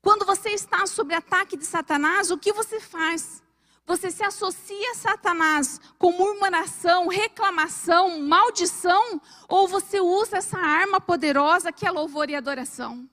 [0.01, 3.42] Quando você está sob ataque de Satanás, o que você faz?
[3.85, 11.73] Você se associa a Satanás com murmuração, reclamação, maldição, ou você usa essa arma poderosa
[11.73, 13.09] que é louvor e adoração?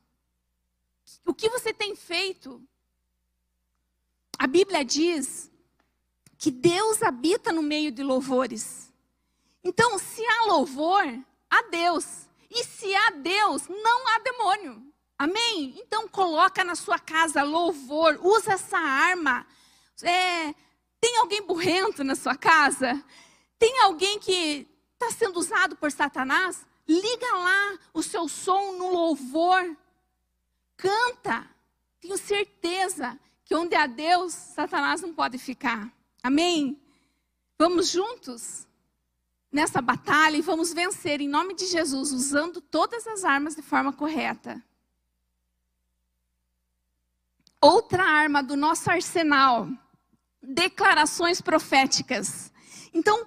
[1.26, 2.62] O que você tem feito?
[4.38, 5.52] A Bíblia diz
[6.38, 8.94] que Deus habita no meio de louvores.
[9.64, 11.04] Então, se há louvor,
[11.50, 12.30] há Deus.
[12.50, 14.90] E se há Deus, não há demônio.
[15.20, 15.76] Amém?
[15.78, 19.46] Então coloca na sua casa louvor, usa essa arma.
[20.04, 20.54] É,
[21.00, 23.04] tem alguém burrento na sua casa?
[23.58, 26.66] Tem alguém que está sendo usado por Satanás?
[26.88, 29.76] Liga lá o seu som no louvor.
[30.78, 31.48] Canta.
[32.00, 35.92] Tenho certeza que onde há Deus, Satanás não pode ficar.
[36.24, 36.82] Amém?
[37.58, 38.68] Vamos juntos?
[39.52, 43.92] nessa batalha e vamos vencer em nome de Jesus, usando todas as armas de forma
[43.92, 44.62] correta.
[47.60, 49.68] Outra arma do nosso arsenal,
[50.42, 52.52] declarações proféticas.
[52.94, 53.26] Então,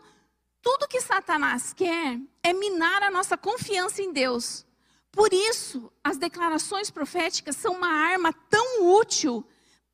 [0.60, 4.66] tudo que Satanás quer é minar a nossa confiança em Deus.
[5.10, 9.46] Por isso, as declarações proféticas são uma arma tão útil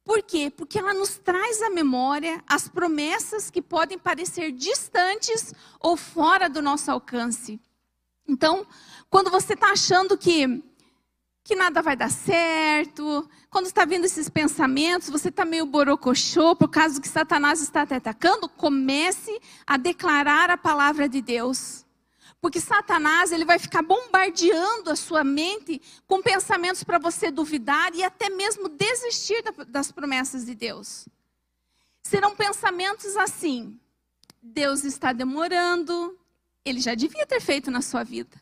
[0.09, 0.51] Por quê?
[0.51, 6.63] Porque ela nos traz à memória as promessas que podem parecer distantes ou fora do
[6.63, 7.61] nosso alcance.
[8.27, 8.67] Então,
[9.11, 10.65] quando você está achando que,
[11.49, 16.69] que nada vai dar certo, quando está vindo esses pensamentos, você está meio borocochô por
[16.69, 21.87] causa que Satanás está te atacando, comece a declarar a palavra de Deus.
[22.39, 28.05] Porque Satanás, ele vai ficar bombardeando a sua mente com pensamentos para você duvidar e
[28.05, 31.09] até mesmo desistir das promessas de Deus.
[32.03, 33.81] Serão pensamentos assim:
[34.43, 36.15] Deus está demorando,
[36.63, 38.39] ele já devia ter feito na sua vida.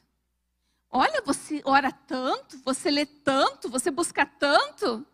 [0.91, 5.07] Olha, você ora tanto, você lê tanto, você busca tanto.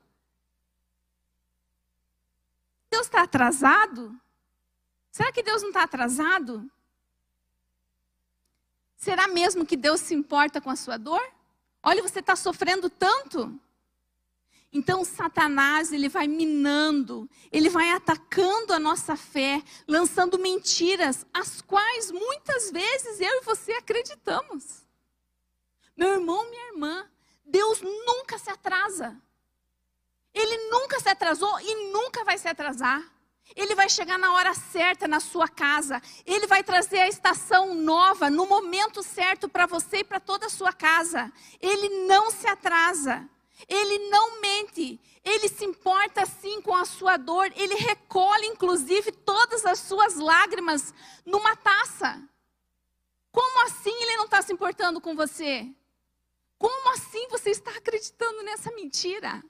[2.90, 4.14] Deus está atrasado?
[5.10, 6.70] Será que Deus não está atrasado?
[8.96, 11.22] Será mesmo que Deus se importa com a sua dor?
[11.82, 13.58] Olha, você está sofrendo tanto.
[14.72, 22.10] Então, Satanás, ele vai minando, ele vai atacando a nossa fé, lançando mentiras, as quais
[22.10, 24.81] muitas vezes eu e você acreditamos.
[25.96, 27.10] Meu irmão, minha irmã,
[27.44, 29.20] Deus nunca se atrasa.
[30.34, 33.02] Ele nunca se atrasou e nunca vai se atrasar.
[33.54, 36.00] Ele vai chegar na hora certa na sua casa.
[36.24, 40.50] Ele vai trazer a estação nova no momento certo para você e para toda a
[40.50, 41.30] sua casa.
[41.60, 43.28] Ele não se atrasa.
[43.68, 44.98] Ele não mente.
[45.22, 47.52] Ele se importa sim com a sua dor.
[47.54, 50.94] Ele recolhe, inclusive, todas as suas lágrimas
[51.26, 52.22] numa taça.
[53.30, 55.68] Como assim ele não está se importando com você?
[56.62, 59.42] Como assim você está acreditando nessa mentira?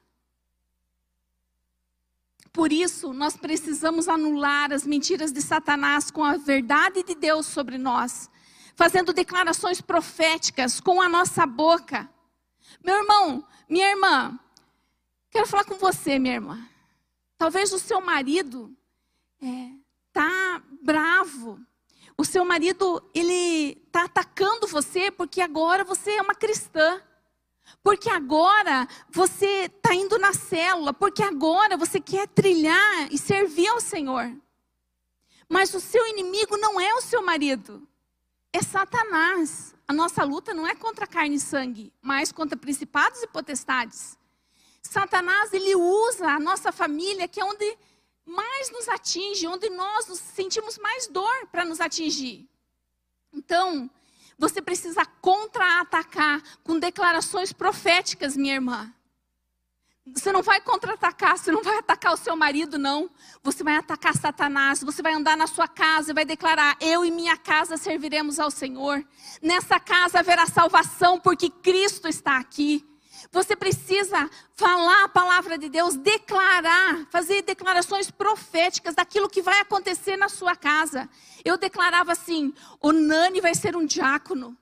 [2.51, 7.77] Por isso, nós precisamos anular as mentiras de Satanás com a verdade de Deus sobre
[7.77, 8.31] nós,
[8.75, 12.09] fazendo declarações proféticas com a nossa boca.
[12.83, 14.41] Meu irmão, minha irmã,
[15.31, 16.67] quero falar com você, minha irmã.
[17.37, 18.75] Talvez o seu marido
[19.43, 19.69] é,
[20.81, 21.61] bravo.
[22.23, 27.03] O seu marido ele está atacando você porque agora você é uma cristã.
[27.83, 33.81] Porque agora você está indo na célula, porque agora você quer trilhar e servir ao
[33.81, 34.33] Senhor.
[35.49, 37.83] Mas o seu inimigo não é o seu marido,
[38.53, 39.75] é Satanás.
[39.89, 44.17] A nossa luta não é contra carne e sangue, mas contra principados e potestades.
[44.81, 47.77] Satanás, ele usa a nossa família, que é onde
[48.25, 52.49] mais nos atinge, onde nós nos sentimos mais dor para nos atingir.
[53.33, 53.91] Então,
[54.39, 58.93] você precisa contra-atacar com declarações proféticas, minha irmã.
[60.05, 63.09] Você não vai contra-atacar, você não vai atacar o seu marido, não.
[63.41, 67.11] Você vai atacar Satanás, você vai andar na sua casa e vai declarar: Eu e
[67.11, 69.05] minha casa serviremos ao Senhor.
[69.41, 72.85] Nessa casa haverá salvação, porque Cristo está aqui.
[73.31, 80.17] Você precisa falar a palavra de Deus, declarar, fazer declarações proféticas daquilo que vai acontecer
[80.17, 81.09] na sua casa.
[81.45, 84.57] Eu declarava assim: o Nani vai ser um diácono.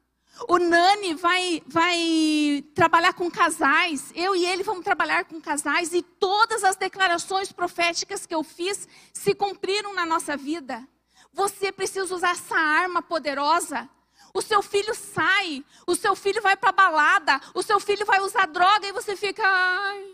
[0.48, 4.10] O Nani vai, vai trabalhar com casais.
[4.14, 5.92] Eu e ele vamos trabalhar com casais.
[5.92, 10.86] E todas as declarações proféticas que eu fiz se cumpriram na nossa vida.
[11.32, 13.88] Você precisa usar essa arma poderosa
[14.32, 18.46] o seu filho sai, o seu filho vai para balada, o seu filho vai usar
[18.46, 20.04] droga e você fica, ai,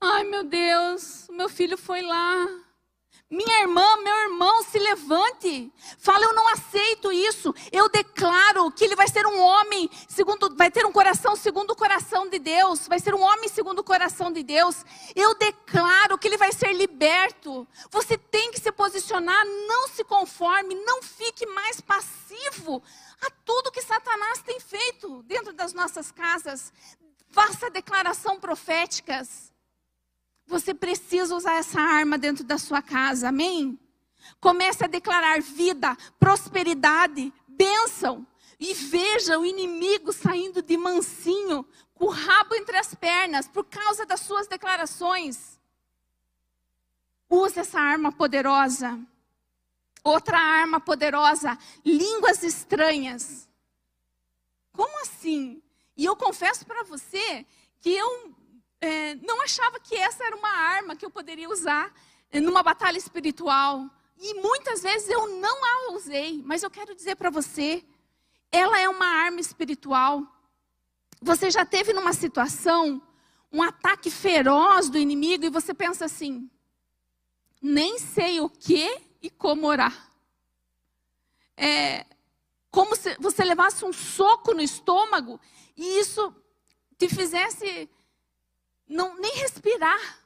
[0.00, 2.46] ai meu Deus, meu filho foi lá.
[3.32, 5.72] Minha irmã, meu irmão, se levante.
[5.98, 7.54] Fala, eu não aceito isso.
[7.70, 11.76] Eu declaro que ele vai ser um homem segundo, vai ter um coração segundo o
[11.76, 14.84] coração de Deus, vai ser um homem segundo o coração de Deus.
[15.14, 17.68] Eu declaro que ele vai ser liberto.
[17.92, 22.82] Você tem que se posicionar, não se conforme, não fique mais passivo
[23.20, 26.72] a tudo que Satanás tem feito dentro das nossas casas.
[27.28, 29.52] Faça declaração proféticas.
[30.46, 33.78] Você precisa usar essa arma dentro da sua casa, amém?
[34.40, 38.26] Comece a declarar vida, prosperidade, bênção.
[38.58, 41.64] E veja o inimigo saindo de mansinho,
[41.94, 45.58] com o rabo entre as pernas, por causa das suas declarações.
[47.28, 48.98] Use essa arma poderosa.
[50.02, 53.48] Outra arma poderosa, línguas estranhas.
[54.72, 55.62] Como assim?
[55.96, 57.46] E eu confesso para você
[57.80, 58.34] que eu
[58.80, 61.92] é, não achava que essa era uma arma que eu poderia usar
[62.32, 63.90] numa batalha espiritual.
[64.16, 67.84] E muitas vezes eu não a usei, mas eu quero dizer para você,
[68.52, 70.22] ela é uma arma espiritual.
[71.20, 73.02] Você já teve numa situação
[73.52, 76.48] um ataque feroz do inimigo e você pensa assim:
[77.60, 80.10] nem sei o que e como orar.
[81.56, 82.06] É
[82.70, 85.40] como se você levasse um soco no estômago
[85.76, 86.34] e isso
[86.96, 87.90] te fizesse
[88.88, 90.18] não, nem respirar.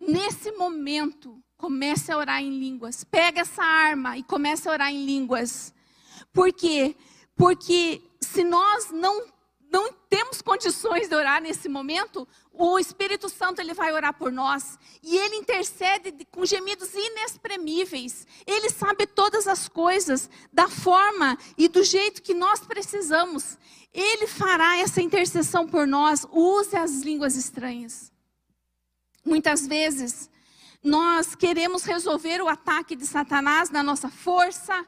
[0.00, 3.04] nesse momento, comece a orar em línguas.
[3.04, 5.72] Pega essa arma e comece a orar em línguas.
[6.32, 6.96] Por quê?
[7.34, 9.26] Porque se nós não
[9.74, 14.78] não temos condições de orar nesse momento, o Espírito Santo ele vai orar por nós
[15.02, 18.24] e ele intercede com gemidos inexprimíveis.
[18.46, 23.58] Ele sabe todas as coisas da forma e do jeito que nós precisamos.
[23.92, 26.24] Ele fará essa intercessão por nós.
[26.30, 28.12] Use as línguas estranhas.
[29.24, 30.30] Muitas vezes
[30.84, 34.86] nós queremos resolver o ataque de Satanás na nossa força,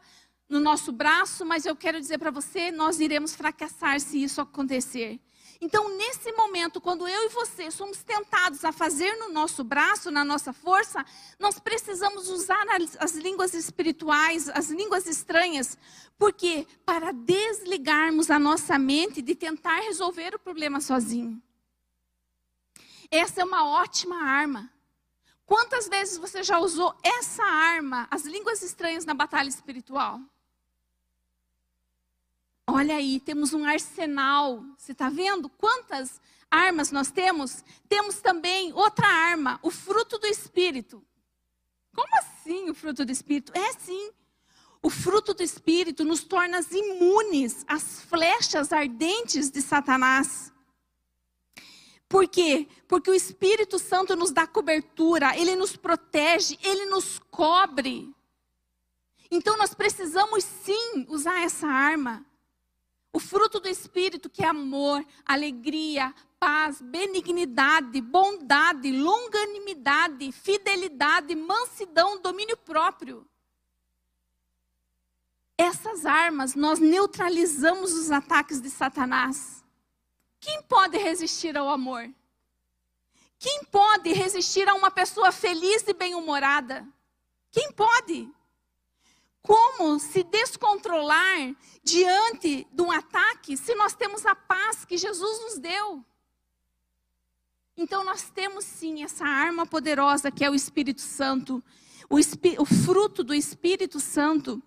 [0.49, 5.21] no nosso braço, mas eu quero dizer para você, nós iremos fracassar se isso acontecer.
[5.61, 10.25] Então, nesse momento, quando eu e você somos tentados a fazer no nosso braço, na
[10.25, 11.05] nossa força,
[11.39, 12.65] nós precisamos usar
[12.99, 15.79] as línguas espirituais, as línguas estranhas,
[16.19, 21.43] porque para desligarmos a nossa mente de tentar resolver o problema sozinho.
[23.11, 24.71] Essa é uma ótima arma.
[25.47, 30.21] Quantas vezes você já usou essa arma, as línguas estranhas, na batalha espiritual?
[32.69, 34.65] Olha aí, temos um arsenal.
[34.77, 37.65] Você está vendo quantas armas nós temos?
[37.89, 41.05] Temos também outra arma, o fruto do Espírito.
[41.95, 43.53] Como assim o fruto do Espírito?
[43.57, 44.11] É sim.
[44.83, 50.53] O fruto do Espírito nos torna imunes às flechas ardentes de Satanás.
[52.09, 52.69] Por quê?
[52.87, 58.15] Porque o Espírito Santo nos dá cobertura, ele nos protege, ele nos cobre.
[59.31, 62.25] Então nós precisamos sim usar essa arma.
[63.17, 72.59] O fruto do Espírito, que é amor, alegria, paz, benignidade, bondade, longanimidade, fidelidade, mansidão, domínio
[72.59, 73.27] próprio.
[75.57, 79.65] Essas armas, nós neutralizamos os ataques de Satanás.
[80.39, 82.07] Quem pode resistir ao amor?
[83.39, 86.87] Quem pode resistir a uma pessoa feliz e bem-humorada?
[87.51, 88.31] Quem pode?
[89.47, 95.59] Como se descontrolar diante de um ataque se nós temos a paz que Jesus nos
[95.59, 96.05] deu?
[97.77, 101.63] Então nós temos sim essa arma poderosa que é o Espírito Santo.
[102.11, 104.61] O, o fruto do Espírito Santo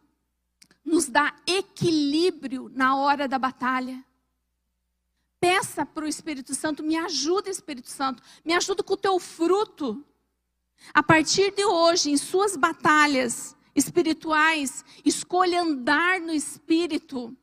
[0.86, 4.02] nos dá equilíbrio na hora da batalha.
[5.42, 10.06] Peça para o Espírito Santo, me ajuda, Espírito Santo, me ajuda com o teu fruto.
[10.94, 17.36] A partir de hoje, em suas batalhas, espirituais, escolha andar no espírito,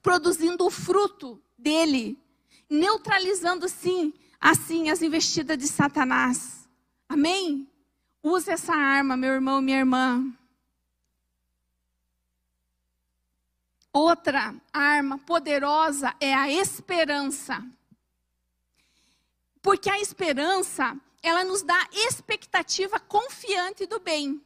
[0.00, 2.18] produzindo o fruto dele,
[2.68, 6.68] neutralizando sim, assim as investidas de Satanás.
[7.08, 7.68] Amém?
[8.22, 10.24] Use essa arma, meu irmão, minha irmã.
[13.92, 17.62] Outra arma poderosa é a esperança.
[19.60, 24.40] Porque a esperança, ela nos dá expectativa confiante do bem.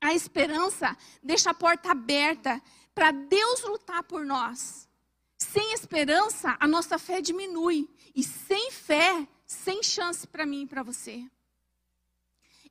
[0.00, 2.62] A esperança deixa a porta aberta
[2.94, 4.88] para Deus lutar por nós.
[5.36, 7.88] Sem esperança, a nossa fé diminui.
[8.14, 11.24] E sem fé, sem chance para mim e para você.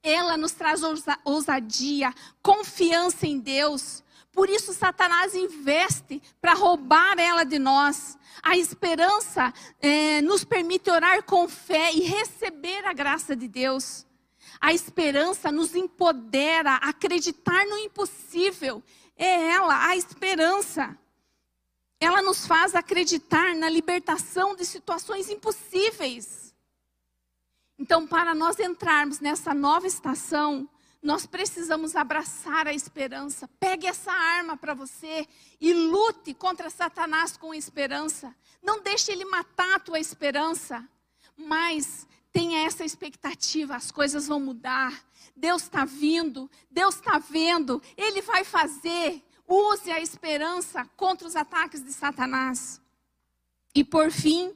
[0.03, 0.81] Ela nos traz
[1.25, 4.03] ousadia, confiança em Deus.
[4.31, 8.17] Por isso, Satanás investe para roubar ela de nós.
[8.43, 14.06] A esperança é, nos permite orar com fé e receber a graça de Deus.
[14.59, 18.83] A esperança nos empodera a acreditar no impossível.
[19.15, 20.97] É ela, a esperança.
[21.99, 26.53] Ela nos faz acreditar na libertação de situações impossíveis.
[27.79, 30.67] Então, para nós entrarmos nessa nova estação,
[31.01, 33.47] nós precisamos abraçar a esperança.
[33.59, 35.27] Pegue essa arma para você
[35.59, 38.35] e lute contra Satanás com esperança.
[38.61, 40.87] Não deixe ele matar a tua esperança,
[41.35, 44.93] mas tenha essa expectativa, as coisas vão mudar.
[45.35, 49.23] Deus está vindo, Deus está vendo, Ele vai fazer.
[49.47, 52.79] Use a esperança contra os ataques de Satanás.
[53.73, 54.55] E por fim,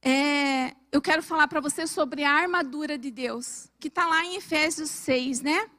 [0.00, 4.36] é, eu quero falar para você sobre a armadura de Deus, que está lá em
[4.36, 5.70] Efésios 6, né?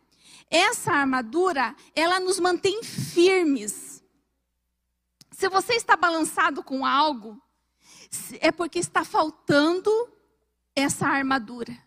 [0.47, 4.03] Essa armadura, ela nos mantém firmes.
[5.31, 7.41] Se você está balançado com algo,
[8.39, 9.91] é porque está faltando
[10.75, 11.77] essa armadura.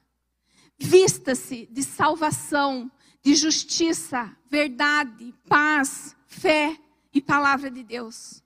[0.78, 2.90] Vista-se de salvação,
[3.22, 6.76] de justiça, verdade, paz, fé
[7.12, 8.42] e palavra de Deus.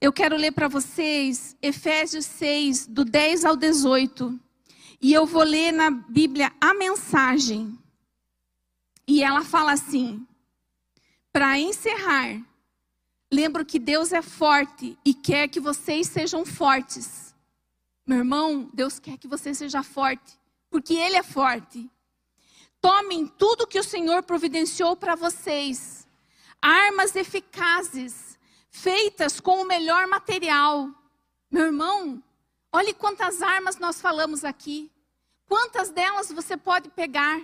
[0.00, 4.40] Eu quero ler para vocês Efésios 6, do 10 ao 18.
[5.00, 7.76] E eu vou ler na Bíblia a mensagem.
[9.06, 10.26] E ela fala assim:
[11.32, 12.40] para encerrar,
[13.30, 17.31] lembro que Deus é forte e quer que vocês sejam fortes.
[18.06, 20.38] Meu irmão, Deus quer que você seja forte,
[20.68, 21.90] porque Ele é forte.
[22.80, 26.08] Tomem tudo que o Senhor providenciou para vocês.
[26.60, 28.36] Armas eficazes,
[28.70, 30.90] feitas com o melhor material.
[31.48, 32.22] Meu irmão,
[32.72, 34.90] olhe quantas armas nós falamos aqui.
[35.46, 37.40] Quantas delas você pode pegar?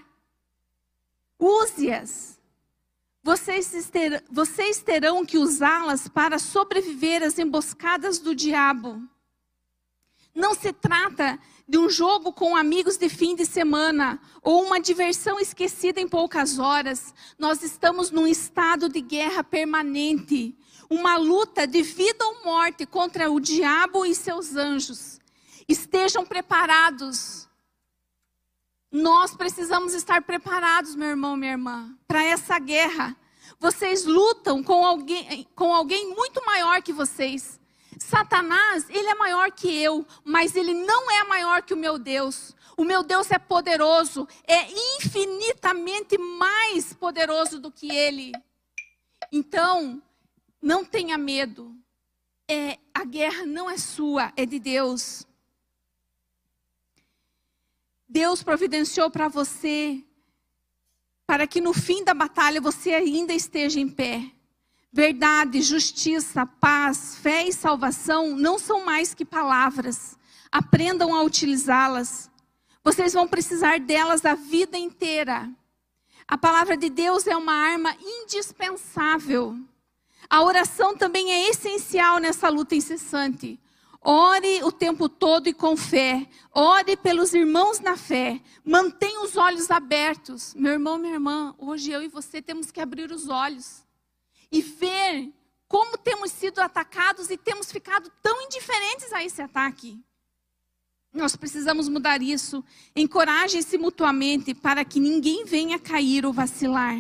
[1.38, 2.40] Use-as.
[3.22, 3.70] Vocês,
[4.30, 9.02] vocês terão que usá-las para sobreviver às emboscadas do diabo.
[10.38, 11.36] Não se trata
[11.66, 16.60] de um jogo com amigos de fim de semana ou uma diversão esquecida em poucas
[16.60, 17.12] horas.
[17.36, 20.56] Nós estamos num estado de guerra permanente,
[20.88, 25.18] uma luta de vida ou morte contra o diabo e seus anjos.
[25.68, 27.48] Estejam preparados.
[28.92, 33.16] Nós precisamos estar preparados, meu irmão, minha irmã, para essa guerra.
[33.58, 37.57] Vocês lutam com alguém, com alguém muito maior que vocês.
[37.98, 42.54] Satanás, ele é maior que eu, mas ele não é maior que o meu Deus.
[42.76, 48.32] O meu Deus é poderoso, é infinitamente mais poderoso do que ele.
[49.32, 50.00] Então,
[50.62, 51.74] não tenha medo.
[52.48, 55.26] É, a guerra não é sua, é de Deus.
[58.08, 60.02] Deus providenciou para você,
[61.26, 64.37] para que no fim da batalha você ainda esteja em pé.
[64.90, 70.18] Verdade, justiça, paz, fé e salvação não são mais que palavras.
[70.50, 72.30] Aprendam a utilizá-las.
[72.82, 75.50] Vocês vão precisar delas a vida inteira.
[76.26, 79.58] A palavra de Deus é uma arma indispensável.
[80.28, 83.60] A oração também é essencial nessa luta incessante.
[84.00, 86.26] Ore o tempo todo e com fé.
[86.50, 88.40] Ore pelos irmãos na fé.
[88.64, 90.54] Mantenha os olhos abertos.
[90.54, 93.86] Meu irmão, minha irmã, hoje eu e você temos que abrir os olhos
[94.50, 95.32] e ver
[95.66, 100.02] como temos sido atacados e temos ficado tão indiferentes a esse ataque.
[101.12, 102.64] Nós precisamos mudar isso.
[102.94, 106.96] Encorajem-se mutuamente para que ninguém venha cair ou vacilar.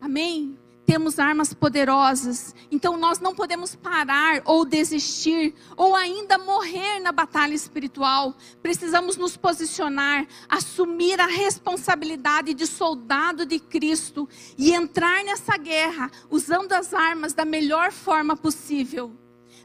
[0.00, 0.58] Amém?
[0.86, 7.54] Temos armas poderosas, então nós não podemos parar ou desistir, ou ainda morrer na batalha
[7.54, 8.34] espiritual.
[8.62, 14.28] Precisamos nos posicionar, assumir a responsabilidade de soldado de Cristo
[14.58, 19.12] e entrar nessa guerra usando as armas da melhor forma possível.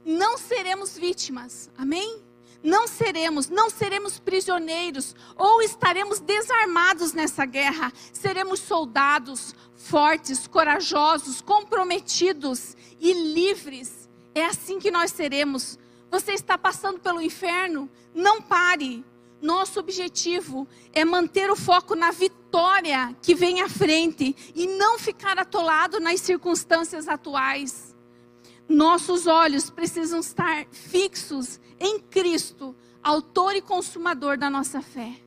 [0.05, 2.28] Não seremos vítimas, amém?
[2.61, 7.91] Não seremos, não seremos prisioneiros ou estaremos desarmados nessa guerra.
[8.11, 14.09] Seremos soldados fortes, corajosos, comprometidos e livres.
[14.35, 15.79] É assim que nós seremos.
[16.11, 17.89] Você está passando pelo inferno?
[18.13, 19.05] Não pare.
[19.41, 25.39] Nosso objetivo é manter o foco na vitória que vem à frente e não ficar
[25.39, 27.95] atolado nas circunstâncias atuais.
[28.67, 35.19] Nossos olhos precisam estar fixos em Cristo, autor e consumador da nossa fé.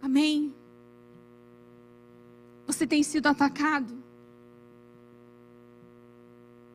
[0.00, 0.54] Amém?
[2.66, 4.02] Você tem sido atacado?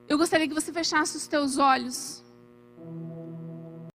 [0.07, 2.21] Eu gostaria que você fechasse os teus olhos.